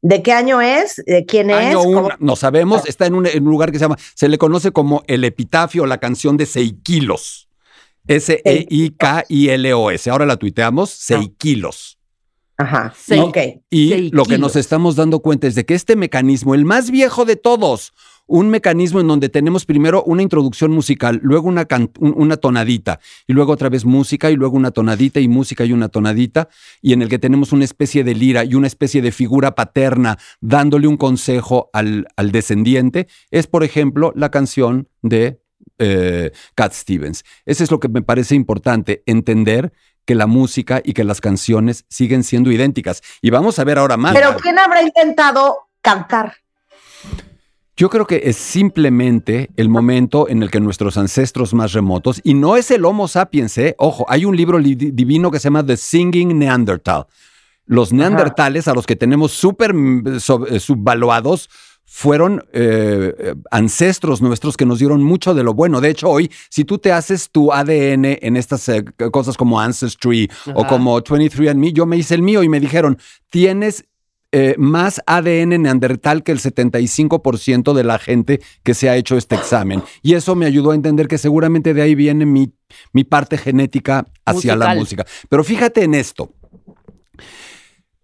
¿De 0.00 0.22
qué 0.22 0.32
año 0.32 0.60
es? 0.60 1.02
¿De 1.06 1.24
quién 1.24 1.50
es? 1.50 1.56
Año 1.56 1.82
¿Cómo- 1.82 1.98
uno, 2.06 2.16
no 2.20 2.36
sabemos, 2.36 2.86
está 2.86 3.06
en 3.06 3.14
un, 3.14 3.26
en 3.26 3.42
un 3.44 3.50
lugar 3.50 3.72
que 3.72 3.78
se 3.78 3.84
llama, 3.84 3.96
se 4.14 4.28
le 4.28 4.38
conoce 4.38 4.70
como 4.70 5.02
el 5.06 5.24
epitafio, 5.24 5.86
la 5.86 5.98
canción 5.98 6.36
de 6.36 6.46
Seikilos. 6.46 7.48
S-E-I-K-I-L-O-S. 8.06 10.10
Ahora 10.10 10.26
la 10.26 10.36
tuiteamos, 10.36 10.90
Seikilos. 10.90 11.97
Ajá, 12.60 12.92
ok. 13.20 13.38
Y 13.70 13.88
Seis 13.90 14.12
lo 14.12 14.24
que 14.24 14.36
nos 14.36 14.56
estamos 14.56 14.96
dando 14.96 15.20
cuenta 15.20 15.46
es 15.46 15.54
de 15.54 15.64
que 15.64 15.74
este 15.74 15.94
mecanismo, 15.94 16.56
el 16.56 16.64
más 16.64 16.90
viejo 16.90 17.24
de 17.24 17.36
todos, 17.36 17.92
un 18.26 18.50
mecanismo 18.50 19.00
en 19.00 19.06
donde 19.06 19.28
tenemos 19.28 19.64
primero 19.64 20.02
una 20.02 20.22
introducción 20.22 20.72
musical, 20.72 21.20
luego 21.22 21.48
una, 21.48 21.68
una 22.00 22.36
tonadita, 22.36 22.98
y 23.28 23.32
luego 23.32 23.52
otra 23.52 23.68
vez 23.68 23.84
música, 23.84 24.32
y 24.32 24.34
luego 24.34 24.56
una 24.56 24.72
tonadita, 24.72 25.20
y 25.20 25.28
música 25.28 25.64
y 25.64 25.72
una 25.72 25.88
tonadita, 25.88 26.48
y 26.82 26.94
en 26.94 27.02
el 27.02 27.08
que 27.08 27.20
tenemos 27.20 27.52
una 27.52 27.64
especie 27.64 28.02
de 28.02 28.16
lira 28.16 28.44
y 28.44 28.56
una 28.56 28.66
especie 28.66 29.02
de 29.02 29.12
figura 29.12 29.54
paterna 29.54 30.18
dándole 30.40 30.88
un 30.88 30.96
consejo 30.96 31.70
al, 31.72 32.08
al 32.16 32.32
descendiente, 32.32 33.06
es, 33.30 33.46
por 33.46 33.62
ejemplo, 33.62 34.12
la 34.16 34.30
canción 34.30 34.88
de 35.00 35.40
eh, 35.78 36.32
Cat 36.56 36.72
Stevens. 36.72 37.24
Eso 37.46 37.62
es 37.62 37.70
lo 37.70 37.78
que 37.78 37.88
me 37.88 38.02
parece 38.02 38.34
importante, 38.34 39.04
entender 39.06 39.72
que 40.08 40.14
la 40.14 40.26
música 40.26 40.80
y 40.82 40.94
que 40.94 41.04
las 41.04 41.20
canciones 41.20 41.84
siguen 41.90 42.24
siendo 42.24 42.50
idénticas. 42.50 43.02
Y 43.20 43.28
vamos 43.28 43.58
a 43.58 43.64
ver 43.64 43.78
ahora 43.78 43.98
más. 43.98 44.14
Pero 44.14 44.38
¿quién 44.38 44.58
habrá 44.58 44.80
intentado 44.80 45.68
cantar? 45.82 46.32
Yo 47.76 47.90
creo 47.90 48.06
que 48.06 48.22
es 48.24 48.36
simplemente 48.38 49.50
el 49.58 49.68
momento 49.68 50.26
en 50.26 50.42
el 50.42 50.50
que 50.50 50.60
nuestros 50.60 50.96
ancestros 50.96 51.52
más 51.52 51.74
remotos, 51.74 52.22
y 52.24 52.32
no 52.32 52.56
es 52.56 52.70
el 52.70 52.86
Homo 52.86 53.06
sapiens, 53.06 53.58
¿eh? 53.58 53.74
ojo, 53.76 54.06
hay 54.08 54.24
un 54.24 54.34
libro 54.34 54.58
li- 54.58 54.74
divino 54.74 55.30
que 55.30 55.38
se 55.38 55.44
llama 55.44 55.64
The 55.66 55.76
Singing 55.76 56.38
Neanderthal. 56.38 57.04
Los 57.66 57.92
neandertales, 57.92 58.66
a 58.66 58.72
los 58.72 58.86
que 58.86 58.96
tenemos 58.96 59.32
súper 59.32 59.74
mm, 59.74 60.20
sub- 60.20 60.46
eh, 60.50 60.58
subvaluados, 60.58 61.50
fueron 61.90 62.44
eh, 62.52 63.34
ancestros 63.50 64.20
nuestros 64.20 64.58
que 64.58 64.66
nos 64.66 64.78
dieron 64.78 65.02
mucho 65.02 65.32
de 65.32 65.42
lo 65.42 65.54
bueno. 65.54 65.80
De 65.80 65.88
hecho, 65.88 66.10
hoy, 66.10 66.30
si 66.50 66.66
tú 66.66 66.76
te 66.76 66.92
haces 66.92 67.30
tu 67.30 67.50
ADN 67.50 68.04
en 68.20 68.36
estas 68.36 68.68
eh, 68.68 68.84
cosas 69.10 69.38
como 69.38 69.58
Ancestry 69.58 70.30
o 70.54 70.66
como 70.66 71.00
23andMe, 71.00 71.72
yo 71.72 71.86
me 71.86 71.96
hice 71.96 72.14
el 72.14 72.20
mío 72.20 72.42
y 72.42 72.48
me 72.50 72.60
dijeron, 72.60 72.98
tienes 73.30 73.86
eh, 74.32 74.54
más 74.58 75.00
ADN 75.06 75.62
neandertal 75.62 76.22
que 76.22 76.32
el 76.32 76.40
75% 76.40 77.72
de 77.72 77.84
la 77.84 77.98
gente 77.98 78.40
que 78.62 78.74
se 78.74 78.90
ha 78.90 78.96
hecho 78.96 79.16
este 79.16 79.36
examen. 79.36 79.82
Y 80.02 80.12
eso 80.12 80.34
me 80.34 80.44
ayudó 80.44 80.72
a 80.72 80.74
entender 80.74 81.08
que 81.08 81.16
seguramente 81.16 81.72
de 81.72 81.80
ahí 81.80 81.94
viene 81.94 82.26
mi, 82.26 82.52
mi 82.92 83.04
parte 83.04 83.38
genética 83.38 84.06
hacia 84.26 84.56
la 84.56 84.74
música. 84.74 85.06
Pero 85.30 85.42
fíjate 85.42 85.84
en 85.84 85.94
esto. 85.94 86.34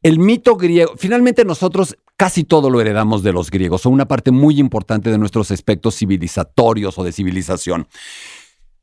El 0.04 0.18
mito 0.18 0.54
griego, 0.56 0.92
finalmente 0.98 1.44
nosotros 1.46 1.96
casi 2.16 2.44
todo 2.44 2.68
lo 2.68 2.78
heredamos 2.80 3.22
de 3.22 3.32
los 3.32 3.50
griegos, 3.50 3.80
son 3.80 3.94
una 3.94 4.06
parte 4.06 4.30
muy 4.30 4.60
importante 4.60 5.10
de 5.10 5.16
nuestros 5.16 5.50
aspectos 5.50 5.96
civilizatorios 5.96 6.98
o 6.98 7.04
de 7.04 7.10
civilización. 7.10 7.88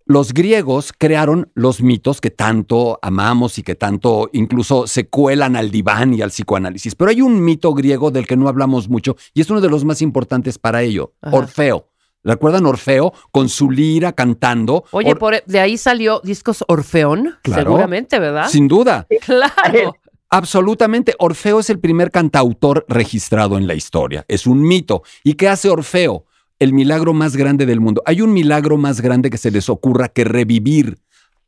Los 0.05 0.33
griegos 0.33 0.91
crearon 0.97 1.51
los 1.53 1.81
mitos 1.83 2.21
que 2.21 2.31
tanto 2.31 2.97
amamos 3.03 3.59
y 3.59 3.63
que 3.63 3.75
tanto 3.75 4.31
incluso 4.33 4.87
se 4.87 5.07
cuelan 5.07 5.55
al 5.55 5.69
diván 5.69 6.13
y 6.15 6.23
al 6.23 6.31
psicoanálisis. 6.31 6.95
Pero 6.95 7.11
hay 7.11 7.21
un 7.21 7.45
mito 7.45 7.71
griego 7.75 8.09
del 8.09 8.25
que 8.25 8.35
no 8.35 8.49
hablamos 8.49 8.89
mucho 8.89 9.15
y 9.35 9.41
es 9.41 9.49
uno 9.51 9.61
de 9.61 9.69
los 9.69 9.85
más 9.85 10.01
importantes 10.01 10.57
para 10.57 10.81
ello, 10.81 11.13
Ajá. 11.21 11.37
Orfeo. 11.37 11.87
¿Recuerdan 12.23 12.65
Orfeo 12.67 13.13
con 13.31 13.47
su 13.49 13.71
lira 13.71 14.11
cantando? 14.13 14.85
Oye, 14.91 15.11
Or- 15.11 15.17
por- 15.19 15.43
de 15.45 15.59
ahí 15.59 15.77
salió 15.77 16.19
discos 16.23 16.63
Orfeón, 16.67 17.35
Claro. 17.41 17.63
seguramente, 17.63 18.19
¿verdad? 18.19 18.47
Sin 18.49 18.67
duda. 18.67 19.07
Claro. 19.25 19.95
Absolutamente. 20.31 21.13
Orfeo 21.19 21.59
es 21.59 21.69
el 21.69 21.79
primer 21.79 22.09
cantautor 22.09 22.85
registrado 22.87 23.57
en 23.57 23.67
la 23.67 23.75
historia. 23.75 24.23
Es 24.29 24.47
un 24.47 24.65
mito. 24.65 25.03
¿Y 25.23 25.33
qué 25.33 25.49
hace 25.49 25.69
Orfeo? 25.69 26.25
El 26.57 26.71
milagro 26.73 27.13
más 27.13 27.35
grande 27.35 27.65
del 27.65 27.81
mundo. 27.81 28.01
¿Hay 28.05 28.21
un 28.21 28.31
milagro 28.31 28.77
más 28.77 29.01
grande 29.01 29.29
que 29.29 29.37
se 29.37 29.51
les 29.51 29.67
ocurra 29.67 30.07
que 30.07 30.23
revivir 30.23 30.99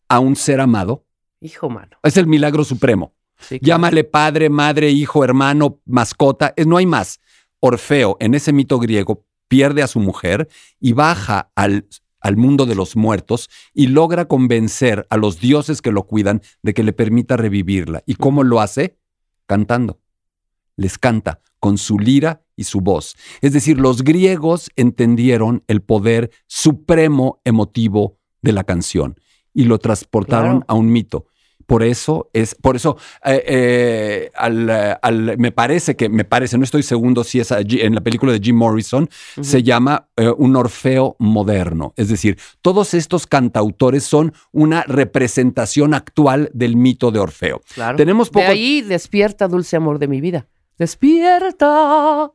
a 0.09 0.19
un 0.19 0.35
ser 0.35 0.59
amado? 0.59 1.05
Hijo 1.39 1.69
mano. 1.69 1.97
Es 2.03 2.17
el 2.17 2.27
milagro 2.27 2.65
supremo. 2.65 3.13
Sí, 3.39 3.59
claro. 3.59 3.67
Llámale 3.67 4.03
padre, 4.03 4.49
madre, 4.49 4.89
hijo, 4.89 5.23
hermano, 5.23 5.79
mascota. 5.85 6.53
No 6.65 6.77
hay 6.77 6.85
más. 6.85 7.19
Orfeo, 7.59 8.17
en 8.19 8.33
ese 8.33 8.51
mito 8.51 8.79
griego, 8.79 9.25
pierde 9.47 9.81
a 9.81 9.87
su 9.87 9.99
mujer 9.99 10.49
y 10.79 10.91
baja 10.91 11.51
al, 11.55 11.85
al 12.23 12.37
mundo 12.37 12.65
de 12.65 12.73
los 12.75 12.95
muertos 12.95 13.49
y 13.73 13.87
logra 13.87 14.25
convencer 14.25 15.05
a 15.11 15.17
los 15.17 15.39
dioses 15.39 15.81
que 15.81 15.91
lo 15.91 16.07
cuidan 16.07 16.41
de 16.63 16.73
que 16.73 16.81
le 16.83 16.93
permita 16.93 17.37
revivirla. 17.37 18.01
¿Y 18.07 18.15
cómo 18.15 18.43
lo 18.43 18.61
hace? 18.61 18.97
Cantando. 19.45 19.99
Les 20.75 20.97
canta 20.97 21.41
con 21.59 21.77
su 21.77 21.99
lira 21.99 22.43
y 22.55 22.63
su 22.63 22.81
voz. 22.81 23.15
Es 23.41 23.53
decir, 23.53 23.77
los 23.79 24.03
griegos 24.03 24.69
entendieron 24.75 25.63
el 25.67 25.81
poder 25.81 26.31
supremo 26.47 27.41
emotivo 27.43 28.17
de 28.41 28.53
la 28.53 28.63
canción 28.63 29.15
y 29.53 29.65
lo 29.65 29.77
transportaron 29.77 30.59
Claro. 30.61 30.65
a 30.67 30.73
un 30.73 30.91
mito. 30.91 31.27
Por 31.65 31.83
eso 31.83 32.29
es, 32.33 32.55
por 32.55 32.75
eso, 32.75 32.97
eh, 33.25 33.43
eh, 33.47 34.31
al, 34.35 34.69
al- 35.01 35.37
me 35.37 35.51
parece 35.51 35.95
que, 35.95 36.09
me 36.09 36.25
parece, 36.25 36.57
no 36.57 36.63
estoy 36.63 36.83
segundo 36.83 37.23
si 37.23 37.39
es 37.39 37.51
allí- 37.51 37.81
en 37.81 37.95
la 37.95 38.01
película 38.01 38.31
de 38.33 38.39
Jim 38.39 38.55
Morrison, 38.55 39.09
se 39.41 39.63
llama 39.63 40.07
eh, 40.17 40.29
un 40.37 40.55
Orfeo 40.55 41.15
moderno. 41.19 41.93
Es 41.97 42.09
decir, 42.09 42.37
todos 42.61 42.93
estos 42.93 43.27
cantautores 43.27 44.03
son 44.03 44.33
una 44.51 44.83
representación 44.83 45.93
actual 45.93 46.49
del 46.53 46.75
mito 46.75 47.11
de 47.11 47.19
Orfeo. 47.19 47.61
Claro. 47.73 47.97
Tenemos 47.97 48.29
poco- 48.29 48.45
De 48.45 48.51
ahí 48.51 48.81
despierta, 48.81 49.47
dulce 49.47 49.75
amor 49.75 49.99
de 49.99 50.07
mi 50.07 50.21
vida. 50.21 50.47
Despierta. 50.77 52.31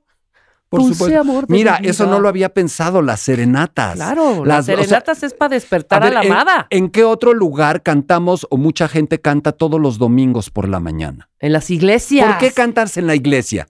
Por 0.68 0.80
dulce 0.80 0.94
supuesto. 0.98 1.20
amor 1.20 1.46
de 1.46 1.54
Mira, 1.54 1.78
mi 1.80 1.88
eso 1.88 2.06
no 2.06 2.20
lo 2.20 2.28
había 2.28 2.50
pensado, 2.52 3.00
las 3.00 3.20
serenatas. 3.20 3.94
Claro, 3.94 4.44
Las- 4.44 4.46
las 4.46 4.58
o 4.64 4.66
sea, 4.66 4.76
serenatas 4.76 5.22
es 5.22 5.32
para 5.34 5.54
despertar 5.54 6.02
a, 6.02 6.04
ver, 6.06 6.14
la 6.14 6.22
¿en- 6.24 6.32
amada. 6.32 6.66
¿En 6.70 6.90
qué 6.90 7.04
otro 7.04 7.32
lugar 7.32 7.82
cantamos 7.82 8.46
o 8.50 8.56
mucha 8.58 8.86
gente 8.88 9.20
canta 9.20 9.52
todos 9.52 9.80
los 9.80 9.96
domingos 9.98 10.50
por 10.50 10.68
la 10.68 10.78
mañana? 10.80 11.30
En 11.38 11.52
las 11.52 11.70
iglesias. 11.70 12.26
¿Por 12.28 12.38
qué 12.38 12.52
cantarse 12.52 13.00
en 13.00 13.06
la 13.06 13.14
iglesia? 13.14 13.66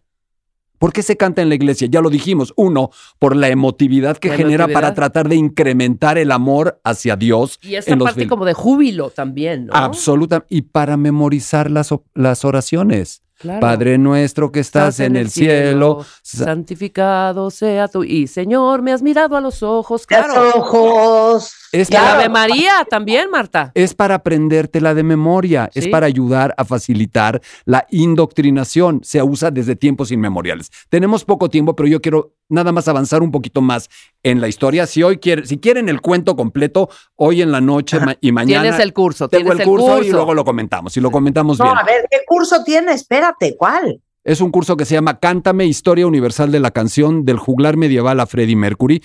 ¿Por 0.79 0.93
qué 0.93 1.03
se 1.03 1.17
canta 1.17 1.43
en 1.43 1.49
la 1.49 1.57
iglesia? 1.57 1.89
Ya 1.91 2.01
lo 2.01 2.09
dijimos. 2.09 2.53
Uno, 2.57 2.91
por 3.19 3.35
la 3.35 3.49
emotividad 3.49 4.17
que 4.17 4.29
La 4.29 4.37
genera 4.37 4.65
emotividad. 4.65 4.81
para 4.81 4.95
tratar 4.95 5.29
de 5.29 5.35
incrementar 5.35 6.19
el 6.19 6.31
amor 6.31 6.81
hacia 6.85 7.17
Dios. 7.17 7.59
Y 7.63 7.75
en 7.75 7.99
los 7.99 8.09
parte 8.11 8.29
como 8.29 8.45
de 8.45 8.55
júbilo 8.55 9.11
también, 9.11 9.67
¿no? 9.67 9.73
Absoluta. 9.75 10.47
Y 10.49 10.63
para 10.63 10.97
memorizar 10.97 11.69
las, 11.71 11.93
las 12.15 12.45
oraciones. 12.45 13.23
Claro. 13.39 13.61
Padre 13.61 13.99
nuestro 13.99 14.51
que 14.51 14.59
estás, 14.61 14.99
en, 14.99 15.15
el 15.15 15.31
cielo. 15.31 16.05
sa- 16.23 16.45
santificado 16.47 17.51
sea 17.51 17.87
tu 17.87 18.03
y 18.03 18.27
Señor, 18.27 18.83
me 18.83 18.93
has 18.93 19.01
mirado 19.01 19.37
a 19.37 19.41
los 19.41 19.63
ojos, 19.63 20.07
claro. 20.07 20.35
Los 20.45 20.55
ojos. 20.57 21.53
Es 21.73 21.91
la 21.91 22.15
Ave 22.15 22.29
María 22.31 22.87
también, 22.89 23.31
Marta. 23.31 23.73
es 23.75 23.93
para 23.95 24.15
aprendértela 24.17 24.95
de 24.95 25.03
memoria, 25.03 25.71
es 25.75 25.87
para 25.89 26.07
ayudar 26.07 26.55
a 26.57 26.65
facilitar 26.65 27.43
la 27.67 27.87
indoctrinación. 27.91 29.01
Se 29.05 29.23
usa 29.23 29.51
desde 29.51 29.77
tiempos 29.77 30.11
inmemoriales. 30.11 30.71
Tenemos 30.89 31.25
poco 31.25 31.49
tiempo, 31.49 31.75
pero 31.77 31.89
yo 31.89 32.01
quiero 32.01 32.33
nada 32.49 32.73
más 32.73 32.89
avanzar 32.89 33.23
un 33.23 33.31
poquito 33.31 33.61
más 33.61 33.89
en 34.23 34.41
la 34.41 34.49
historia. 34.49 34.87
Si 34.87 35.03
hoy 35.03 35.19
quieren, 35.19 35.47
si 35.47 35.59
quieren 35.59 35.89
el 35.89 36.01
cuento 36.01 36.37
completo, 36.37 36.89
hoy 37.17 37.43
en 37.43 37.53
la 37.53 37.61
noche 37.61 38.01
ma- 38.01 38.17
y 38.21 38.33
mañana. 38.33 38.63
Tienes 38.63 38.81
el 38.81 38.93
curso, 38.93 39.29
Tengo 39.29 39.51
tienes 39.51 39.61
el 39.61 39.67
curso, 39.67 40.03
y 40.03 40.11
luego 40.11 40.35
lo 40.35 40.45
comentamos. 40.45 40.97
Y 40.97 41.01
lo 41.01 41.11
comentamos 41.11 41.59
No, 41.59 41.67
bien. 41.67 41.77
a 41.79 41.83
ver, 41.85 42.07
¿qué 42.11 42.19
curso 42.27 42.63
tiene? 42.65 42.93
Espérate, 42.93 43.57
¿cuál? 43.57 44.01
Es 44.25 44.41
un 44.43 44.51
curso 44.51 44.77
que 44.77 44.85
se 44.85 44.95
llama 44.95 45.21
Cántame, 45.21 45.65
Historia 45.67 46.07
Universal 46.07 46.51
de 46.53 46.61
la 46.61 46.71
Canción 46.71 47.25
del 47.25 47.39
juglar 47.39 47.77
medieval 47.79 48.21
a 48.21 48.27
Freddie 48.27 48.57
Mercury. 48.57 49.03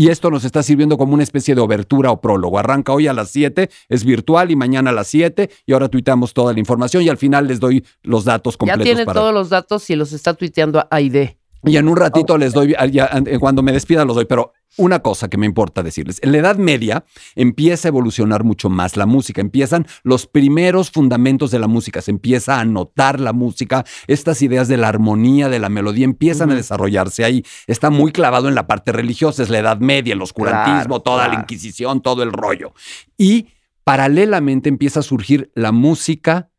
Y 0.00 0.08
esto 0.08 0.30
nos 0.30 0.44
está 0.46 0.62
sirviendo 0.62 0.96
como 0.96 1.12
una 1.12 1.22
especie 1.22 1.54
de 1.54 1.60
obertura 1.60 2.10
o 2.10 2.22
prólogo. 2.22 2.58
Arranca 2.58 2.90
hoy 2.94 3.06
a 3.06 3.12
las 3.12 3.28
7, 3.32 3.68
es 3.90 4.02
virtual 4.02 4.50
y 4.50 4.56
mañana 4.56 4.88
a 4.88 4.92
las 4.94 5.08
7 5.08 5.50
y 5.66 5.72
ahora 5.74 5.88
tuiteamos 5.88 6.32
toda 6.32 6.54
la 6.54 6.58
información 6.58 7.02
y 7.02 7.10
al 7.10 7.18
final 7.18 7.46
les 7.46 7.60
doy 7.60 7.84
los 8.02 8.24
datos 8.24 8.54
Ya 8.54 8.58
completos. 8.60 8.84
tienen 8.84 9.04
para- 9.04 9.20
todos 9.20 9.34
los 9.34 9.50
datos 9.50 9.90
y 9.90 9.96
los 9.96 10.14
está 10.14 10.32
tuiteando 10.32 10.86
Aide. 10.90 11.36
Y 11.64 11.76
en 11.76 11.88
un 11.88 11.96
ratito 11.96 12.38
les 12.38 12.52
doy, 12.52 12.74
ya, 12.90 13.10
eh, 13.26 13.38
cuando 13.38 13.62
me 13.62 13.72
despida 13.72 14.04
los 14.04 14.16
doy, 14.16 14.24
pero 14.24 14.52
una 14.76 15.00
cosa 15.00 15.28
que 15.28 15.36
me 15.36 15.46
importa 15.46 15.82
decirles, 15.82 16.18
en 16.22 16.32
la 16.32 16.38
Edad 16.38 16.56
Media 16.56 17.04
empieza 17.34 17.88
a 17.88 17.90
evolucionar 17.90 18.44
mucho 18.44 18.70
más 18.70 18.96
la 18.96 19.04
música, 19.04 19.40
empiezan 19.40 19.86
los 20.02 20.26
primeros 20.26 20.90
fundamentos 20.90 21.50
de 21.50 21.58
la 21.58 21.66
música, 21.66 22.00
se 22.00 22.12
empieza 22.12 22.60
a 22.60 22.64
notar 22.64 23.20
la 23.20 23.32
música, 23.32 23.84
estas 24.06 24.40
ideas 24.42 24.68
de 24.68 24.78
la 24.78 24.88
armonía, 24.88 25.48
de 25.48 25.58
la 25.58 25.68
melodía 25.68 26.04
empiezan 26.04 26.50
a 26.50 26.54
desarrollarse 26.54 27.24
ahí, 27.24 27.44
está 27.66 27.90
muy 27.90 28.12
clavado 28.12 28.48
en 28.48 28.54
la 28.54 28.66
parte 28.66 28.92
religiosa, 28.92 29.42
es 29.42 29.50
la 29.50 29.58
Edad 29.58 29.80
Media, 29.80 30.14
el 30.14 30.22
oscurantismo, 30.22 30.70
Claro, 30.70 31.02
toda 31.02 31.28
la. 31.28 31.34
Inquisición, 31.40 32.00
todo 32.00 32.22
el 32.22 32.32
rollo. 32.32 32.72
Y 33.18 33.48
paralelamente 33.84 34.68
empieza 34.68 35.00
a 35.00 35.02
surgir 35.02 35.50
la 35.54 35.72
música 35.72 36.50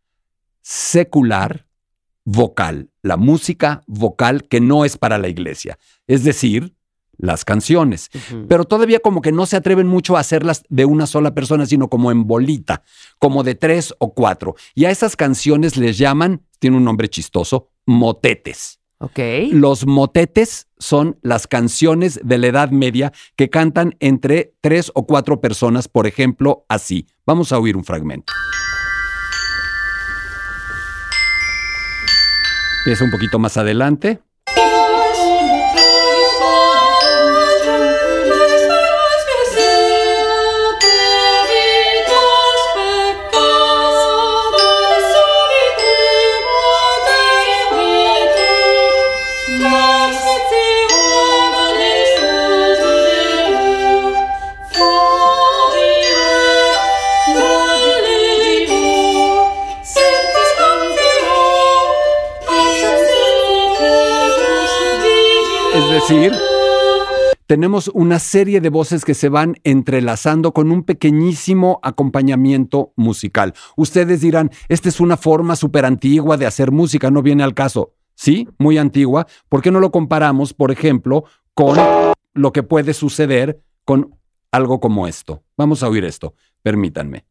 secular 0.61 1.65
vocal, 2.23 2.90
la 3.01 3.17
música 3.17 3.83
vocal 3.87 4.47
que 4.47 4.61
no 4.61 4.85
es 4.85 4.97
para 4.97 5.17
la 5.17 5.27
iglesia, 5.27 5.77
es 6.07 6.23
decir, 6.23 6.75
las 7.17 7.45
canciones. 7.45 8.09
Pero 8.49 8.65
todavía 8.65 8.99
como 8.99 9.21
que 9.21 9.31
no 9.31 9.45
se 9.45 9.55
atreven 9.55 9.87
mucho 9.87 10.17
a 10.17 10.21
hacerlas 10.21 10.63
de 10.69 10.85
una 10.85 11.05
sola 11.05 11.33
persona, 11.33 11.65
sino 11.65 11.87
como 11.87 12.11
en 12.11 12.25
bolita, 12.25 12.83
como 13.19 13.43
de 13.43 13.55
tres 13.55 13.93
o 13.99 14.13
cuatro. 14.13 14.55
Y 14.73 14.85
a 14.85 14.91
esas 14.91 15.15
canciones 15.15 15.77
les 15.77 15.97
llaman, 15.97 16.41
tiene 16.59 16.77
un 16.77 16.83
nombre 16.83 17.09
chistoso, 17.09 17.69
motetes. 17.85 18.79
Ok. 18.97 19.19
Los 19.51 19.87
motetes 19.87 20.67
son 20.77 21.17
las 21.23 21.47
canciones 21.47 22.19
de 22.23 22.37
la 22.37 22.47
Edad 22.47 22.69
Media 22.69 23.11
que 23.35 23.49
cantan 23.49 23.95
entre 23.99 24.53
tres 24.61 24.91
o 24.93 25.07
cuatro 25.07 25.41
personas, 25.41 25.87
por 25.87 26.05
ejemplo, 26.05 26.65
así. 26.69 27.07
Vamos 27.25 27.51
a 27.51 27.59
oír 27.59 27.75
un 27.75 27.83
fragmento. 27.83 28.31
Empieza 32.81 33.03
un 33.03 33.11
poquito 33.11 33.37
más 33.37 33.57
adelante. 33.57 34.23
Decir, 66.11 66.33
tenemos 67.47 67.87
una 67.93 68.19
serie 68.19 68.59
de 68.59 68.69
voces 68.69 69.05
que 69.05 69.13
se 69.13 69.29
van 69.29 69.55
entrelazando 69.63 70.53
con 70.53 70.71
un 70.71 70.83
pequeñísimo 70.83 71.79
acompañamiento 71.83 72.91
musical. 72.97 73.53
Ustedes 73.77 74.21
dirán, 74.21 74.51
esta 74.67 74.89
es 74.89 74.99
una 74.99 75.15
forma 75.15 75.55
súper 75.55 75.85
antigua 75.85 76.37
de 76.37 76.45
hacer 76.45 76.71
música, 76.71 77.11
no 77.11 77.21
viene 77.21 77.43
al 77.43 77.53
caso. 77.53 77.93
Sí, 78.15 78.47
muy 78.57 78.77
antigua. 78.77 79.25
¿Por 79.47 79.61
qué 79.61 79.71
no 79.71 79.79
lo 79.79 79.91
comparamos, 79.91 80.53
por 80.53 80.71
ejemplo, 80.71 81.23
con 81.53 81.77
lo 82.33 82.51
que 82.51 82.63
puede 82.63 82.93
suceder 82.93 83.61
con 83.85 84.15
algo 84.51 84.79
como 84.79 85.07
esto? 85.07 85.43
Vamos 85.57 85.81
a 85.81 85.87
oír 85.87 86.03
esto, 86.03 86.35
permítanme. 86.61 87.25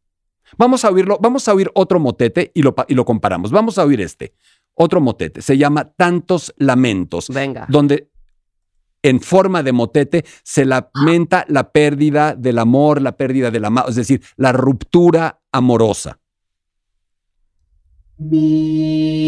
Vamos 0.57 0.83
a 0.83 0.89
oírlo, 0.89 1.17
vamos 1.21 1.47
a 1.47 1.53
oír 1.53 1.71
otro 1.75 1.99
motete 1.99 2.51
y 2.53 2.61
lo, 2.61 2.75
y 2.87 2.95
lo 2.95 3.05
comparamos. 3.05 3.51
Vamos 3.51 3.77
a 3.77 3.85
oír 3.85 4.01
este. 4.01 4.33
Otro 4.73 5.01
motete, 5.01 5.41
se 5.41 5.57
llama 5.57 5.85
Tantos 5.85 6.53
Lamentos 6.57 7.27
Venga. 7.29 7.67
donde 7.69 8.10
en 9.03 9.19
forma 9.19 9.63
de 9.63 9.71
motete 9.71 10.25
se 10.43 10.65
lamenta 10.65 11.45
la 11.47 11.71
pérdida 11.71 12.35
del 12.35 12.59
amor, 12.59 13.01
la 13.01 13.17
pérdida 13.17 13.51
del 13.51 13.65
amado, 13.65 13.89
es 13.89 13.95
decir, 13.95 14.21
la 14.37 14.51
ruptura 14.51 15.41
amorosa. 15.51 16.19
Mil 18.17 19.21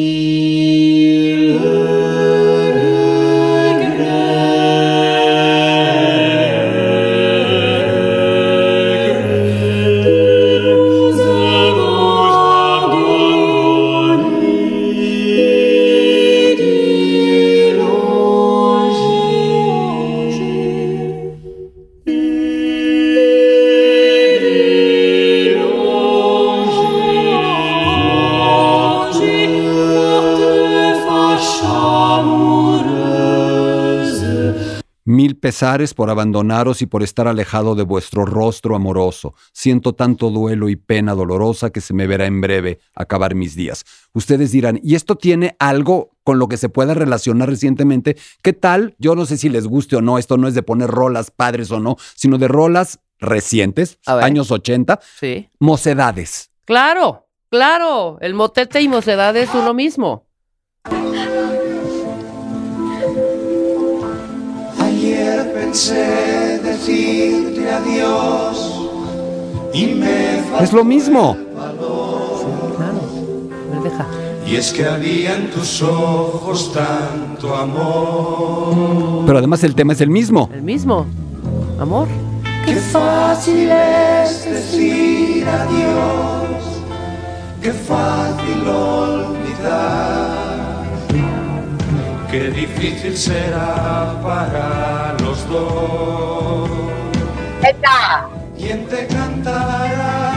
pesares 35.43 35.93
por 35.93 36.09
abandonaros 36.09 36.81
y 36.81 36.85
por 36.85 37.03
estar 37.03 37.27
alejado 37.27 37.75
de 37.75 37.83
vuestro 37.83 38.23
rostro 38.25 38.77
amoroso. 38.77 39.33
Siento 39.51 39.91
tanto 39.91 40.29
duelo 40.29 40.69
y 40.69 40.77
pena 40.77 41.15
dolorosa 41.15 41.69
que 41.69 41.81
se 41.81 41.93
me 41.93 42.07
verá 42.07 42.27
en 42.27 42.39
breve 42.39 42.79
acabar 42.95 43.35
mis 43.35 43.53
días. 43.53 43.83
Ustedes 44.13 44.53
dirán, 44.53 44.79
¿y 44.81 44.95
esto 44.95 45.17
tiene 45.17 45.57
algo 45.59 46.11
con 46.23 46.39
lo 46.39 46.47
que 46.47 46.55
se 46.55 46.69
pueda 46.69 46.93
relacionar 46.93 47.49
recientemente? 47.49 48.15
¿Qué 48.41 48.53
tal? 48.53 48.95
Yo 48.99 49.15
no 49.15 49.25
sé 49.25 49.35
si 49.35 49.49
les 49.49 49.67
guste 49.67 49.97
o 49.97 50.01
no, 50.01 50.17
esto 50.17 50.37
no 50.37 50.47
es 50.47 50.53
de 50.53 50.63
poner 50.63 50.89
rolas 50.89 51.29
padres 51.29 51.71
o 51.71 51.81
no, 51.81 51.97
sino 52.15 52.37
de 52.37 52.47
rolas 52.47 53.01
recientes, 53.19 53.99
años 54.05 54.49
80, 54.49 55.01
Sí. 55.19 55.49
mocedades. 55.59 56.51
Claro, 56.63 57.27
claro. 57.49 58.17
El 58.21 58.33
motete 58.33 58.79
y 58.79 58.87
mocedad 58.87 59.35
es 59.35 59.49
uno 59.53 59.73
mismo. 59.73 60.25
Pensé 65.73 66.59
decirte 66.59 67.67
adiós 67.67 68.79
y 69.73 69.87
me 69.95 70.37
Es 70.61 70.71
lo 70.71 70.83
mismo. 70.83 71.35
Claro. 71.55 72.45
A 72.79 73.73
ver, 73.73 73.81
deja. 73.81 74.05
Y 74.45 74.55
es 74.55 74.71
que 74.71 74.85
había 74.85 75.35
en 75.35 75.49
tus 75.49 75.81
ojos 75.81 76.71
tanto 76.73 77.55
amor. 77.55 79.25
Pero 79.25 79.39
además 79.39 79.63
el 79.63 79.73
tema 79.73 79.93
es 79.93 80.01
el 80.01 80.11
mismo. 80.11 80.47
El 80.53 80.61
mismo. 80.61 81.07
Amor. 81.79 82.07
Qué 82.65 82.75
fácil 82.75 83.71
es 83.71 84.45
decir 84.45 85.47
adiós. 85.47 86.83
Qué 87.63 87.73
fácil 87.73 88.67
olvidar. 88.67 90.42
Qué 92.33 92.49
difícil 92.49 93.15
será 93.15 94.19
para 94.23 95.15
los 95.23 95.47
dos. 95.47 96.67
¡Eta! 97.61 98.27
¿Quién 98.57 98.87
te 98.87 99.05
cantará 99.05 100.33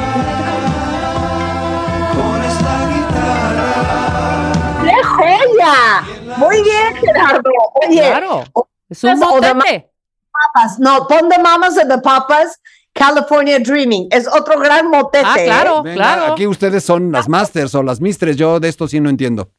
con 2.12 2.42
esta 2.44 2.88
guitarra? 2.92 4.52
¡Qué 4.84 5.02
joya! 5.04 6.36
Muy 6.36 6.62
bien, 6.62 6.96
Gerardo. 6.96 7.50
Oye, 7.88 8.10
Claro. 8.10 8.44
Es 8.90 9.02
un 9.02 9.18
papas. 9.18 10.78
No, 10.78 11.08
pon 11.08 11.30
The 11.30 11.38
Mamas 11.38 11.78
and 11.78 11.90
the 11.90 11.98
Papas, 12.02 12.60
California 12.92 13.58
Dreaming. 13.58 14.08
Es 14.10 14.28
otro 14.28 14.60
gran 14.60 14.90
motete. 14.90 15.24
Ah, 15.26 15.36
claro, 15.42 15.82
Venga, 15.82 15.96
claro. 15.96 16.32
Aquí 16.34 16.46
ustedes 16.46 16.84
son 16.84 17.10
las 17.10 17.26
masters 17.26 17.74
o 17.74 17.82
las 17.82 18.02
mistres. 18.02 18.36
Yo 18.36 18.60
de 18.60 18.68
esto 18.68 18.86
sí 18.86 19.00
no 19.00 19.08
entiendo. 19.08 19.50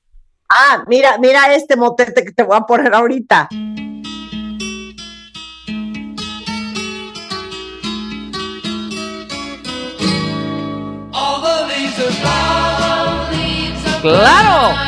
Ah, 0.60 0.84
mira, 0.88 1.20
mira 1.20 1.54
este 1.54 1.76
motete 1.76 2.26
que 2.26 2.32
te 2.32 2.42
voy 2.42 2.58
a 2.58 2.62
poner 2.62 2.92
ahorita. 2.92 3.48
Claro. 14.02 14.87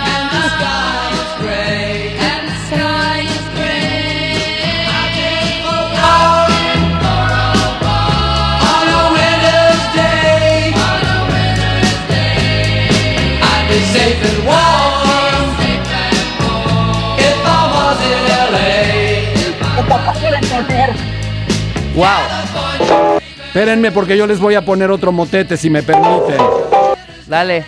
Wow. 22.00 23.20
Espérenme 23.48 23.92
porque 23.92 24.16
yo 24.16 24.26
les 24.26 24.40
voy 24.40 24.56
a 24.56 24.64
poner 24.64 24.90
otro 24.90 25.12
motete 25.12 25.58
si 25.58 25.70
me 25.70 25.84
permiten. 25.84 26.38
Dale. 27.28 27.66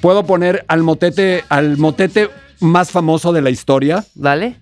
¿Puedo 0.00 0.24
poner 0.26 0.64
al 0.66 0.82
motete, 0.82 1.44
al 1.48 1.78
motete 1.78 2.30
más 2.58 2.90
famoso 2.90 3.32
de 3.32 3.42
la 3.42 3.50
historia? 3.50 4.04
Dale. 4.16 4.56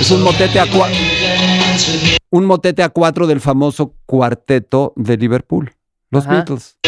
Es 0.00 0.10
un 0.10 0.22
motete 0.22 0.58
a 0.60 0.66
cua- 0.66 0.90
un 2.30 2.44
motete 2.44 2.82
a 2.82 2.88
cuatro 2.88 3.26
del 3.26 3.40
famoso 3.40 3.94
cuarteto 4.06 4.92
de 4.96 5.16
Liverpool, 5.16 5.72
los 6.14 6.26
Ajá. 6.26 6.34
Beatles. 6.36 6.78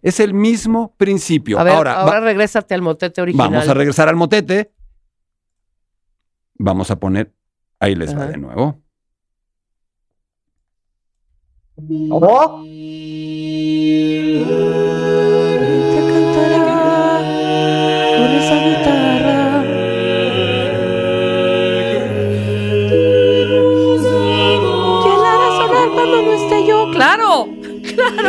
Es 0.00 0.20
el 0.20 0.32
mismo 0.32 0.94
principio. 0.96 1.58
A 1.58 1.64
ver, 1.64 1.74
ahora, 1.74 2.00
ahora, 2.00 2.20
regrésate 2.20 2.74
al 2.74 2.82
motete 2.82 3.20
original. 3.20 3.50
vamos 3.50 3.68
a 3.68 3.74
regresar 3.74 4.08
al 4.08 4.16
motete. 4.16 4.72
Vamos 6.54 6.90
a 6.90 6.98
poner, 6.98 7.34
ahí 7.80 7.94
les 7.94 8.16
va 8.16 8.26
de 8.26 8.36
nuevo. 8.36 8.80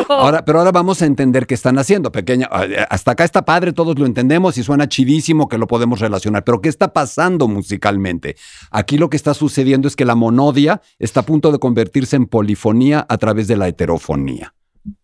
Ahora, 0.10 0.44
pero 0.44 0.60
ahora 0.60 0.72
vamos 0.72 1.02
a 1.02 1.06
entender 1.06 1.46
qué 1.46 1.54
están 1.54 1.78
haciendo, 1.78 2.12
pequeña. 2.12 2.50
eh, 2.64 2.86
Hasta 2.90 3.12
acá 3.12 3.24
está 3.24 3.46
padre, 3.46 3.74
todos 3.74 3.98
lo 4.00 4.06
entendemos 4.06 4.58
y 4.58 4.64
suena 4.64 4.90
chidísimo 4.90 5.48
que 5.48 5.58
lo 5.58 5.68
podemos 5.68 6.00
relacionar. 6.00 6.44
Pero 6.44 6.62
¿qué 6.62 6.70
está 6.70 6.94
pasando 6.94 7.48
musicalmente? 7.48 8.36
Aquí 8.72 8.98
lo 8.98 9.10
que 9.10 9.18
está 9.18 9.34
sucediendo 9.34 9.88
es 9.88 9.96
que 9.96 10.06
la 10.06 10.16
monodia 10.16 10.82
está 10.98 11.20
a 11.20 11.24
punto 11.24 11.52
de 11.52 11.60
convertirse 11.60 12.16
en 12.16 12.26
polifonía 12.26 13.06
a 13.08 13.18
través 13.18 13.48
de 13.48 13.58
la 13.58 13.68
heterofonía. 13.68 14.54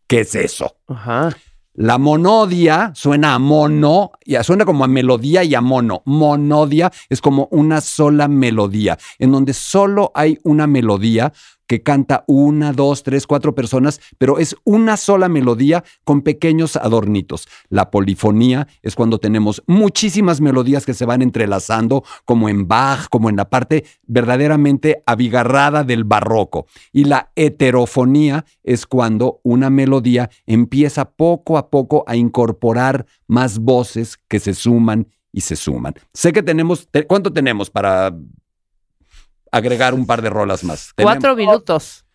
¿Qué 0.08 0.22
es 0.22 0.36
eso? 0.36 0.76
Ajá. 0.88 1.36
La 1.78 1.98
monodia 1.98 2.94
suena 2.96 3.36
a 3.36 3.40
mono, 3.40 4.12
y 4.24 4.36
suena 4.44 4.64
como 4.64 4.86
a 4.86 4.88
melodía 4.88 5.44
y 5.44 5.56
a 5.56 5.62
mono. 5.62 6.04
Monodia 6.06 6.90
es 7.10 7.20
como 7.20 7.50
una 7.52 7.82
sola 7.82 8.30
melodía, 8.30 8.98
en 9.20 9.34
donde 9.34 9.52
solo 9.54 10.10
hay 10.16 10.40
una 10.44 10.68
melodía 10.68 11.34
que 11.68 11.82
canta 11.82 12.24
una, 12.28 12.74
dos, 12.74 13.04
tres, 13.04 13.28
cuatro 13.28 13.56
personas, 13.56 14.00
pero 14.18 14.40
es 14.40 14.56
una 14.64 14.98
sola 14.98 15.30
melodía 15.30 15.84
con 16.04 16.22
pequeños 16.22 16.76
adornitos. 16.76 17.48
La 17.70 17.92
polifonía 17.92 18.68
es 18.82 18.96
cuando 18.96 19.20
tenemos 19.20 19.64
muchísimas 19.68 20.42
melodías 20.42 20.86
que 20.86 20.94
se 20.94 21.06
van 21.06 21.22
entrelazando, 21.22 22.04
como 22.26 22.50
en 22.50 22.68
Bach, 22.68 23.08
como 23.10 23.30
en 23.30 23.36
la 23.36 23.50
parte 23.50 23.86
verdaderamente 24.06 25.04
abigarrada 25.06 25.84
del 25.84 26.04
barroco. 26.04 26.68
Y 26.92 27.06
la 27.06 27.32
heterofonía 27.36 28.46
es 28.64 28.86
cuando 28.86 29.40
una 29.44 29.70
melodía 29.70 30.30
empieza 30.46 31.06
poco 31.12 31.58
a 31.58 31.70
poco 31.70 32.04
a 32.08 32.16
incorporar 32.16 33.06
más 33.28 33.60
voces 33.60 34.18
que 34.28 34.40
se 34.40 34.54
suman 34.54 35.08
y 35.32 35.42
se 35.42 35.56
suman. 35.56 35.94
Sé 36.14 36.32
que 36.32 36.42
tenemos, 36.44 36.88
te- 36.90 37.06
¿cuánto 37.06 37.34
tenemos 37.34 37.70
para 37.70 38.16
agregar 39.56 39.94
un 39.94 40.06
par 40.06 40.22
de 40.22 40.30
rolas 40.30 40.64
más? 40.64 40.94
Cuatro 40.96 41.36
minutos. 41.36 42.06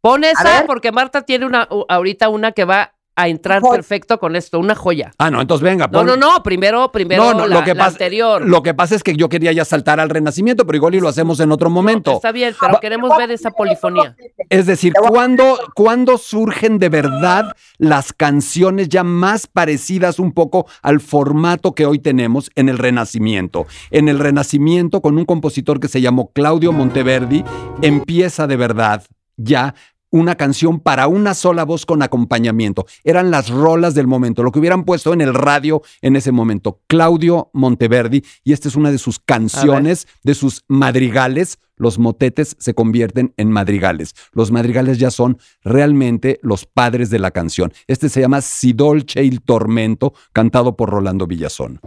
Pon 0.00 0.24
esa 0.24 0.64
porque 0.66 0.92
Marta 0.92 1.22
tiene 1.22 1.46
una 1.46 1.68
ahorita 1.88 2.28
una 2.28 2.52
que 2.52 2.64
va 2.64 2.94
a 3.16 3.28
entrar 3.28 3.60
perfecto 3.60 4.18
con 4.18 4.34
esto, 4.36 4.58
una 4.58 4.74
joya. 4.74 5.10
Ah, 5.18 5.30
no, 5.30 5.40
entonces 5.42 5.62
venga. 5.62 5.86
No, 5.88 5.98
pon- 5.98 6.06
no, 6.06 6.16
no, 6.16 6.42
primero, 6.42 6.90
primero 6.90 7.22
No, 7.24 7.34
no, 7.34 7.46
la, 7.46 7.56
lo 7.58 7.64
que 7.64 7.74
la 7.74 7.84
pasa, 7.84 7.90
anterior. 7.96 8.46
Lo 8.46 8.62
que 8.62 8.72
pasa 8.72 8.94
es 8.94 9.02
que 9.02 9.14
yo 9.14 9.28
quería 9.28 9.52
ya 9.52 9.64
saltar 9.64 10.00
al 10.00 10.08
renacimiento, 10.08 10.64
pero 10.64 10.76
igual 10.76 10.94
y 10.94 11.00
lo 11.00 11.08
hacemos 11.08 11.38
en 11.40 11.52
otro 11.52 11.68
momento. 11.68 12.12
Está 12.14 12.32
bien, 12.32 12.54
pero 12.58 12.74
Va- 12.74 12.80
queremos 12.80 13.16
ver 13.18 13.30
esa 13.30 13.50
polifonía. 13.50 14.16
Es 14.48 14.64
decir, 14.66 14.94
¿cuándo, 14.94 15.58
cuándo 15.74 16.16
surgen 16.18 16.78
de 16.78 16.88
verdad 16.88 17.54
las 17.78 18.12
canciones 18.12 18.88
ya 18.88 19.04
más 19.04 19.46
parecidas 19.46 20.18
un 20.18 20.32
poco 20.32 20.66
al 20.82 21.00
formato 21.00 21.74
que 21.74 21.84
hoy 21.86 21.98
tenemos 21.98 22.50
en 22.54 22.68
el 22.70 22.78
Renacimiento? 22.78 23.66
En 23.90 24.08
el 24.08 24.18
Renacimiento, 24.18 25.02
con 25.02 25.18
un 25.18 25.24
compositor 25.26 25.78
que 25.80 25.88
se 25.88 26.00
llamó 26.00 26.30
Claudio 26.32 26.72
Monteverdi, 26.72 27.44
empieza 27.82 28.46
de 28.46 28.56
verdad 28.56 29.02
ya 29.36 29.74
una 30.10 30.34
canción 30.34 30.80
para 30.80 31.06
una 31.06 31.34
sola 31.34 31.64
voz 31.64 31.86
con 31.86 32.02
acompañamiento. 32.02 32.86
Eran 33.04 33.30
las 33.30 33.48
rolas 33.48 33.94
del 33.94 34.06
momento, 34.06 34.42
lo 34.42 34.52
que 34.52 34.58
hubieran 34.58 34.84
puesto 34.84 35.12
en 35.12 35.20
el 35.20 35.34
radio 35.34 35.82
en 36.02 36.16
ese 36.16 36.32
momento. 36.32 36.80
Claudio 36.86 37.50
Monteverdi, 37.52 38.24
y 38.44 38.52
esta 38.52 38.68
es 38.68 38.76
una 38.76 38.90
de 38.90 38.98
sus 38.98 39.18
canciones, 39.18 40.06
de 40.22 40.34
sus 40.34 40.64
madrigales. 40.68 41.58
Los 41.76 41.98
motetes 41.98 42.56
se 42.58 42.74
convierten 42.74 43.32
en 43.38 43.50
madrigales. 43.50 44.14
Los 44.32 44.50
madrigales 44.50 44.98
ya 44.98 45.10
son 45.10 45.38
realmente 45.62 46.38
los 46.42 46.66
padres 46.66 47.08
de 47.08 47.18
la 47.18 47.30
canción. 47.30 47.72
Este 47.86 48.10
se 48.10 48.20
llama 48.20 48.42
Si 48.42 48.74
dolce 48.74 49.24
il 49.24 49.40
tormento, 49.40 50.12
cantado 50.32 50.76
por 50.76 50.90
Rolando 50.90 51.26
Villazón. 51.26 51.80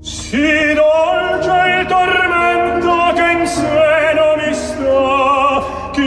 Si 0.00 0.40
dolce 0.40 1.80
il 1.80 1.86
tormento 1.88 3.12
che 3.14 3.32
in 3.32 3.46
seno 3.46 4.25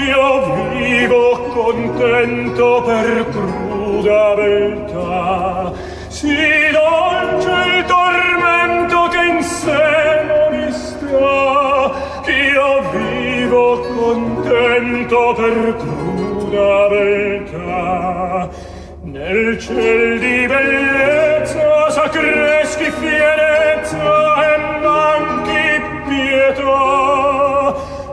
io 0.09 0.41
vivo 0.73 1.37
contento 1.53 2.81
per 2.83 3.25
cruda 3.29 4.33
beltà 4.33 5.71
si 6.07 6.35
dolce 6.71 7.51
il 7.77 7.85
tormento 7.85 9.07
che 9.09 9.23
in 9.33 9.43
seno 9.43 10.49
mi 10.49 10.71
sta 10.71 11.91
ch'io 12.23 12.71
vivo 12.91 13.79
contento 13.97 15.33
per 15.37 15.75
cruda 15.77 16.87
beltà 16.89 18.49
nel 19.03 19.59
ciel 19.59 20.19
di 20.19 20.47
bellezza 20.47 21.89
s'accreschi 21.91 22.89
fierezza 22.99 24.53
e 24.53 24.57
manchi 24.81 25.81
pietà. 26.07 27.28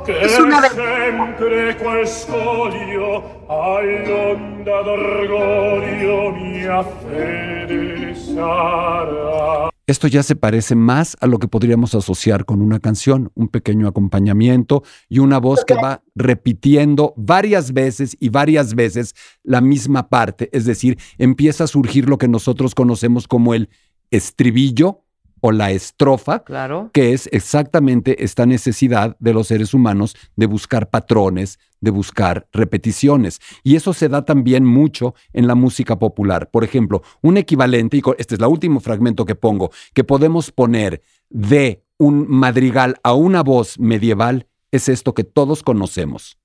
Es 0.08 0.38
una 0.38 0.60
be- 0.60 0.68
sempre 0.68 1.76
qual 1.78 2.06
scoglio 2.06 3.44
all'onda 3.48 4.82
d'orgoglio 4.82 6.32
mia 6.32 6.82
fede 6.84 8.14
sarà 8.14 9.68
Esto 9.88 10.08
ya 10.08 10.22
se 10.24 10.34
parece 10.34 10.74
más 10.74 11.16
a 11.20 11.26
lo 11.28 11.38
que 11.38 11.46
podríamos 11.48 11.94
asociar 11.94 12.44
con 12.44 12.60
una 12.60 12.80
canción, 12.80 13.30
un 13.34 13.46
pequeño 13.48 13.86
acompañamiento 13.86 14.82
y 15.08 15.20
una 15.20 15.38
voz 15.38 15.64
que 15.64 15.74
va 15.74 16.02
repitiendo 16.16 17.14
varias 17.16 17.72
veces 17.72 18.16
y 18.18 18.28
varias 18.30 18.74
veces 18.74 19.14
la 19.44 19.60
misma 19.60 20.08
parte. 20.08 20.48
Es 20.52 20.64
decir, 20.64 20.98
empieza 21.18 21.64
a 21.64 21.68
surgir 21.68 22.08
lo 22.08 22.18
que 22.18 22.26
nosotros 22.26 22.74
conocemos 22.74 23.28
como 23.28 23.54
el 23.54 23.68
estribillo 24.10 25.04
o 25.46 25.52
la 25.52 25.70
estrofa, 25.70 26.42
Claro. 26.42 26.90
que 26.92 27.12
es 27.12 27.28
exactamente 27.30 28.24
esta 28.24 28.46
necesidad 28.46 29.16
de 29.20 29.32
los 29.32 29.46
seres 29.46 29.74
humanos 29.74 30.16
de 30.34 30.46
buscar 30.46 30.90
patrones, 30.90 31.60
de 31.80 31.92
buscar 31.92 32.48
repeticiones. 32.52 33.38
Y 33.62 33.76
eso 33.76 33.92
se 33.92 34.08
da 34.08 34.24
también 34.24 34.64
mucho 34.64 35.14
en 35.32 35.46
la 35.46 35.54
música 35.54 36.00
popular. 36.00 36.50
Por 36.50 36.64
ejemplo, 36.64 37.02
un 37.22 37.36
equivalente, 37.36 37.96
y 37.96 38.02
este 38.18 38.34
es 38.34 38.40
el 38.40 38.46
último 38.46 38.80
fragmento 38.80 39.24
que 39.24 39.36
pongo, 39.36 39.70
que 39.94 40.02
podemos 40.02 40.50
poner 40.50 41.00
de 41.30 41.84
un 41.96 42.26
madrigal 42.28 42.96
a 43.04 43.14
una 43.14 43.44
voz 43.44 43.78
medieval, 43.78 44.48
es 44.72 44.88
esto 44.88 45.14
que 45.14 45.22
todos 45.22 45.62
conocemos. 45.62 46.38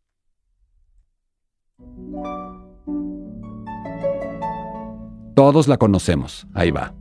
Todos 5.35 5.67
la 5.67 5.77
conocemos. 5.77 6.45
Ahí 6.53 6.69
va. 6.69 6.93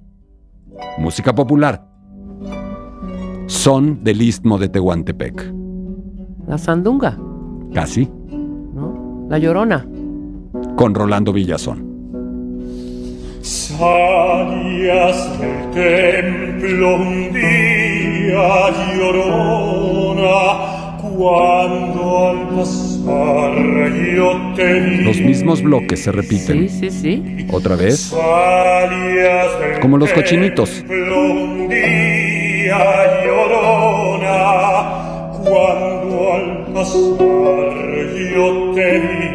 Música 0.99 1.35
popular. 1.35 1.90
Son 3.51 4.05
del 4.05 4.23
istmo 4.23 4.59
de 4.59 4.69
Tehuantepec. 4.69 5.53
La 6.47 6.57
sandunga, 6.57 7.19
Casi. 7.75 8.09
¿no? 8.31 9.27
La 9.29 9.39
llorona. 9.39 9.85
Con 10.77 10.95
Rolando 10.95 11.33
Villazón. 11.33 11.91
Salías 13.43 15.41
del 15.41 15.71
templo 15.73 16.97
un 16.97 17.33
día 17.33 18.71
llorona 18.97 20.39
cuando 21.01 22.29
al 22.29 22.49
pasar 22.51 23.93
yo 24.15 24.55
te 24.55 24.81
vi. 24.81 25.05
Los 25.05 25.21
mismos 25.21 25.61
bloques 25.63 26.05
se 26.05 26.13
repiten. 26.13 26.69
Sí, 26.69 26.89
sí, 26.89 26.91
sí. 26.91 27.47
Otra 27.53 27.75
vez. 27.75 27.99
Salías 28.01 29.59
del 29.61 29.81
Como 29.81 29.97
los 29.99 30.13
cochinitos. 30.13 30.71
templo 30.71 31.33
un 31.33 31.69
día 31.69 32.10
via 32.63 33.25
llorona, 33.25 34.39
cuando 35.45 36.33
al 36.35 36.47
pasar 36.75 37.71
yo 38.33 38.47
te 38.75 38.89
vi 38.99 39.30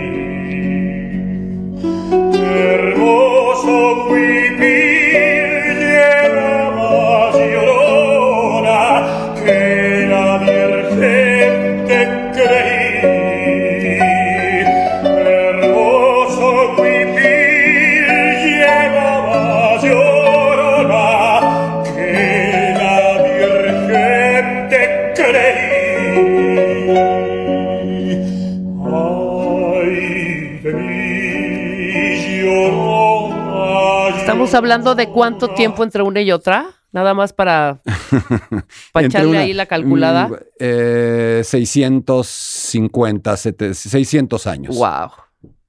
Estamos 34.46 34.54
hablando 34.64 34.96
de 34.96 35.10
cuánto 35.10 35.50
tiempo 35.56 35.84
entre 35.84 36.04
una 36.04 36.22
y 36.22 36.32
otra. 36.32 36.68
Nada 36.92 37.14
más 37.14 37.34
para, 37.34 37.82
para 38.94 39.06
echarle 39.08 39.30
una- 39.30 39.40
ahí 39.40 39.54
la 39.54 39.66
calculada. 39.66 40.28
Mm, 40.30 40.34
eh, 40.60 41.42
650, 41.44 43.36
sete- 43.38 43.74
600 43.74 44.48
años. 44.48 44.78
Wow. 44.78 45.10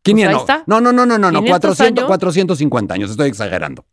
500, 0.03 0.35
ahí 0.35 0.41
está. 0.41 0.63
no, 0.67 0.81
no, 0.81 0.93
no, 0.93 1.05
no, 1.05 1.19
no, 1.19 1.33
no, 1.33 1.41
500 1.41 1.51
400, 1.61 2.03
años. 2.03 2.07
450 2.07 2.95
años, 2.95 3.11
estoy 3.11 3.29
exagerando. 3.29 3.85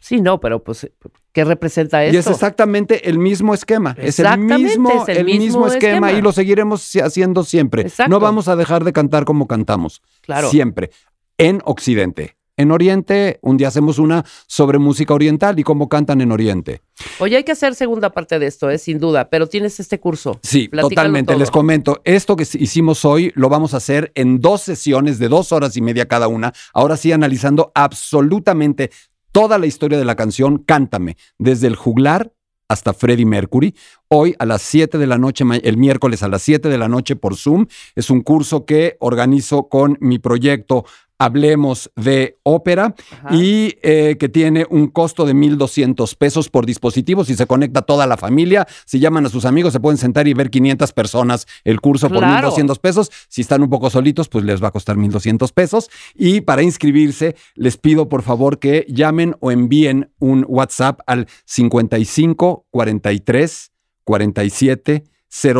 Sí, 0.00 0.20
no, 0.20 0.38
pero 0.40 0.62
pues, 0.62 0.90
¿qué 1.32 1.44
representa 1.44 2.04
Y 2.04 2.08
es 2.08 2.16
esto? 2.16 2.32
exactamente 2.32 3.08
el 3.08 3.18
mismo 3.20 3.54
esquema. 3.54 3.94
Es 3.96 4.18
el 4.18 4.36
mismo, 4.38 4.90
es 4.90 5.08
el 5.08 5.18
el 5.18 5.24
mismo 5.24 5.44
mismo 5.44 5.66
esquema, 5.68 6.08
esquema. 6.08 6.12
y 6.12 6.20
lo 6.20 6.32
seguiremos 6.32 6.90
haciendo 6.96 7.44
siempre. 7.44 7.82
Exacto. 7.82 8.10
No 8.10 8.18
vamos 8.20 8.48
a 8.48 8.56
dejar 8.56 8.82
de 8.84 8.92
cantar 8.92 9.24
como 9.24 9.46
cantamos. 9.46 10.02
Claro. 10.20 10.50
Siempre. 10.50 10.90
En 11.38 11.62
Occidente. 11.64 12.36
En 12.58 12.70
Oriente, 12.70 13.38
un 13.40 13.56
día 13.56 13.68
hacemos 13.68 13.98
una 13.98 14.24
sobre 14.46 14.78
música 14.78 15.14
oriental 15.14 15.58
y 15.58 15.62
cómo 15.62 15.88
cantan 15.88 16.20
en 16.20 16.32
Oriente. 16.32 16.82
Oye, 17.18 17.36
hay 17.36 17.44
que 17.44 17.52
hacer 17.52 17.74
segunda 17.74 18.10
parte 18.10 18.38
de 18.38 18.46
esto, 18.46 18.68
¿eh? 18.68 18.76
sin 18.76 18.98
duda, 18.98 19.30
pero 19.30 19.46
tienes 19.46 19.80
este 19.80 19.98
curso. 19.98 20.38
Sí, 20.42 20.68
Platícalo 20.68 20.88
totalmente. 20.90 21.32
todo. 21.32 21.38
Les 21.38 21.50
comento, 21.50 22.02
esto 22.04 22.36
que 22.36 22.42
hicimos 22.42 23.06
hoy 23.06 23.32
lo 23.36 23.48
vamos 23.48 23.72
a 23.72 23.78
hacer 23.78 24.12
en 24.14 24.40
dos 24.40 24.60
sesiones 24.60 25.18
de 25.18 25.28
dos 25.28 25.50
horas 25.50 25.76
y 25.78 25.80
media 25.80 26.06
cada 26.06 26.28
una. 26.28 26.52
Ahora 26.74 26.98
sí, 26.98 27.10
analizando 27.10 27.72
absolutamente 27.74 28.90
toda 29.32 29.56
la 29.56 29.66
historia 29.66 29.98
de 29.98 30.04
la 30.04 30.14
canción 30.14 30.58
Cántame, 30.58 31.16
desde 31.38 31.68
el 31.68 31.76
juglar 31.76 32.32
hasta 32.72 32.94
Freddie 32.94 33.26
Mercury. 33.26 33.74
Hoy 34.08 34.34
a 34.38 34.46
las 34.46 34.62
7 34.62 34.96
de 34.98 35.06
la 35.06 35.18
noche, 35.18 35.44
el 35.62 35.76
miércoles 35.76 36.22
a 36.22 36.28
las 36.28 36.42
7 36.42 36.68
de 36.68 36.78
la 36.78 36.88
noche 36.88 37.16
por 37.16 37.36
Zoom. 37.36 37.66
Es 37.94 38.08
un 38.08 38.22
curso 38.22 38.64
que 38.64 38.96
organizo 39.00 39.68
con 39.68 39.98
mi 40.00 40.18
proyecto 40.18 40.84
Hablemos 41.18 41.90
de 41.94 42.38
Ópera 42.42 42.94
Ajá. 43.12 43.34
y 43.34 43.76
eh, 43.82 44.16
que 44.18 44.28
tiene 44.28 44.66
un 44.70 44.88
costo 44.88 45.24
de 45.24 45.34
1.200 45.34 46.16
pesos 46.16 46.48
por 46.48 46.66
dispositivo. 46.66 47.24
Si 47.24 47.36
se 47.36 47.46
conecta 47.46 47.82
toda 47.82 48.06
la 48.06 48.16
familia, 48.16 48.66
si 48.86 48.98
llaman 48.98 49.26
a 49.26 49.28
sus 49.28 49.44
amigos, 49.44 49.72
se 49.72 49.80
pueden 49.80 49.98
sentar 49.98 50.26
y 50.26 50.34
ver 50.34 50.50
500 50.50 50.92
personas 50.92 51.46
el 51.64 51.80
curso 51.80 52.08
Claro. 52.08 52.50
por 52.50 52.58
1.200 52.58 52.78
pesos. 52.80 53.10
Si 53.28 53.40
están 53.42 53.62
un 53.62 53.70
poco 53.70 53.88
solitos, 53.90 54.28
pues 54.28 54.44
les 54.44 54.62
va 54.62 54.68
a 54.68 54.72
costar 54.72 54.96
1.200 54.96 55.52
pesos. 55.52 55.90
Y 56.14 56.40
para 56.40 56.62
inscribirse, 56.62 57.36
les 57.54 57.76
pido 57.76 58.08
por 58.08 58.22
favor 58.22 58.58
que 58.58 58.84
llamen 58.88 59.36
o 59.40 59.50
envíen 59.52 60.10
un 60.18 60.44
WhatsApp 60.48 61.00
al 61.06 61.28
55 61.44 62.66
43 62.70 63.70
47 64.04 65.04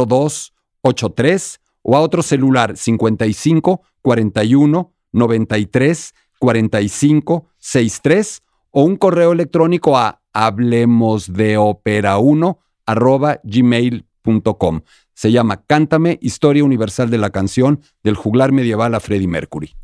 02 0.06 0.52
83 0.82 1.60
o 1.82 1.96
a 1.96 2.00
otro 2.00 2.22
celular 2.22 2.76
55 2.76 3.82
41 4.02 4.91
93 5.12 6.14
4563 6.38 8.42
o 8.70 8.82
un 8.84 8.96
correo 8.96 9.32
electrónico 9.32 9.96
a 9.98 10.20
hablemosdeopera1 10.34 12.58
arroba 12.86 13.38
gmail.com. 13.44 14.80
Se 15.14 15.30
llama 15.30 15.62
Cántame, 15.66 16.18
Historia 16.22 16.64
Universal 16.64 17.10
de 17.10 17.18
la 17.18 17.28
Canción 17.30 17.82
del 18.02 18.16
juglar 18.16 18.50
medieval 18.52 18.94
a 18.94 19.00
Freddie 19.00 19.28
Mercury. 19.28 19.74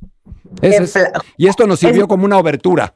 Ese 0.63 0.83
es- 0.85 0.97
Efla- 0.97 1.23
y 1.37 1.47
esto 1.47 1.67
nos 1.67 1.79
sirvió 1.81 2.09
como 2.09 2.25
una 2.25 2.39
obertura. 2.39 2.95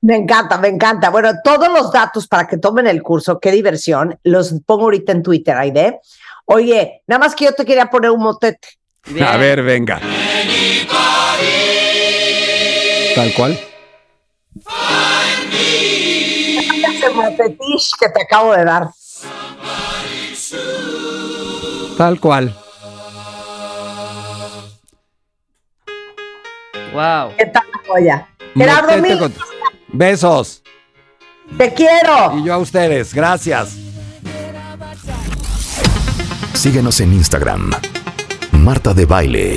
Me 0.00 0.14
encanta, 0.16 0.58
me 0.58 0.68
encanta. 0.68 1.10
Bueno, 1.10 1.32
todos 1.42 1.68
los 1.72 1.90
datos 1.92 2.28
para 2.28 2.46
que 2.46 2.56
tomen 2.56 2.86
el 2.86 3.02
curso, 3.02 3.40
qué 3.40 3.50
diversión, 3.50 4.16
los 4.22 4.54
pongo 4.64 4.84
ahorita 4.84 5.10
en 5.10 5.24
Twitter, 5.24 5.56
Aide. 5.56 5.98
Oye, 6.44 7.02
nada 7.08 7.18
más 7.18 7.34
que 7.34 7.46
yo 7.46 7.52
te 7.52 7.64
quería 7.64 7.90
poner 7.90 8.12
un 8.12 8.20
motete. 8.22 8.68
Bien. 9.10 9.26
A 9.26 9.36
ver, 9.36 9.60
venga. 9.64 10.00
Tal 13.18 13.34
cual. 13.34 13.58
Ese 16.80 17.96
que 17.98 18.08
te 18.10 18.22
acabo 18.22 18.52
de 18.52 18.64
dar. 18.64 18.90
Tal 21.96 22.20
cual. 22.20 22.54
Wow. 26.92 27.34
¿Qué 27.36 27.46
tal 27.46 27.64
la 27.72 27.80
joya? 27.88 28.28
Gerardo 28.54 28.96
Mil, 28.98 29.18
con- 29.18 29.34
Besos. 29.88 30.62
te 31.56 31.74
quiero. 31.74 32.38
Y 32.38 32.44
yo 32.44 32.54
a 32.54 32.58
ustedes. 32.58 33.12
Gracias. 33.12 33.70
Síguenos 36.54 37.00
en 37.00 37.14
Instagram. 37.14 37.72
Marta 38.52 38.94
de 38.94 39.06
Baile. 39.06 39.56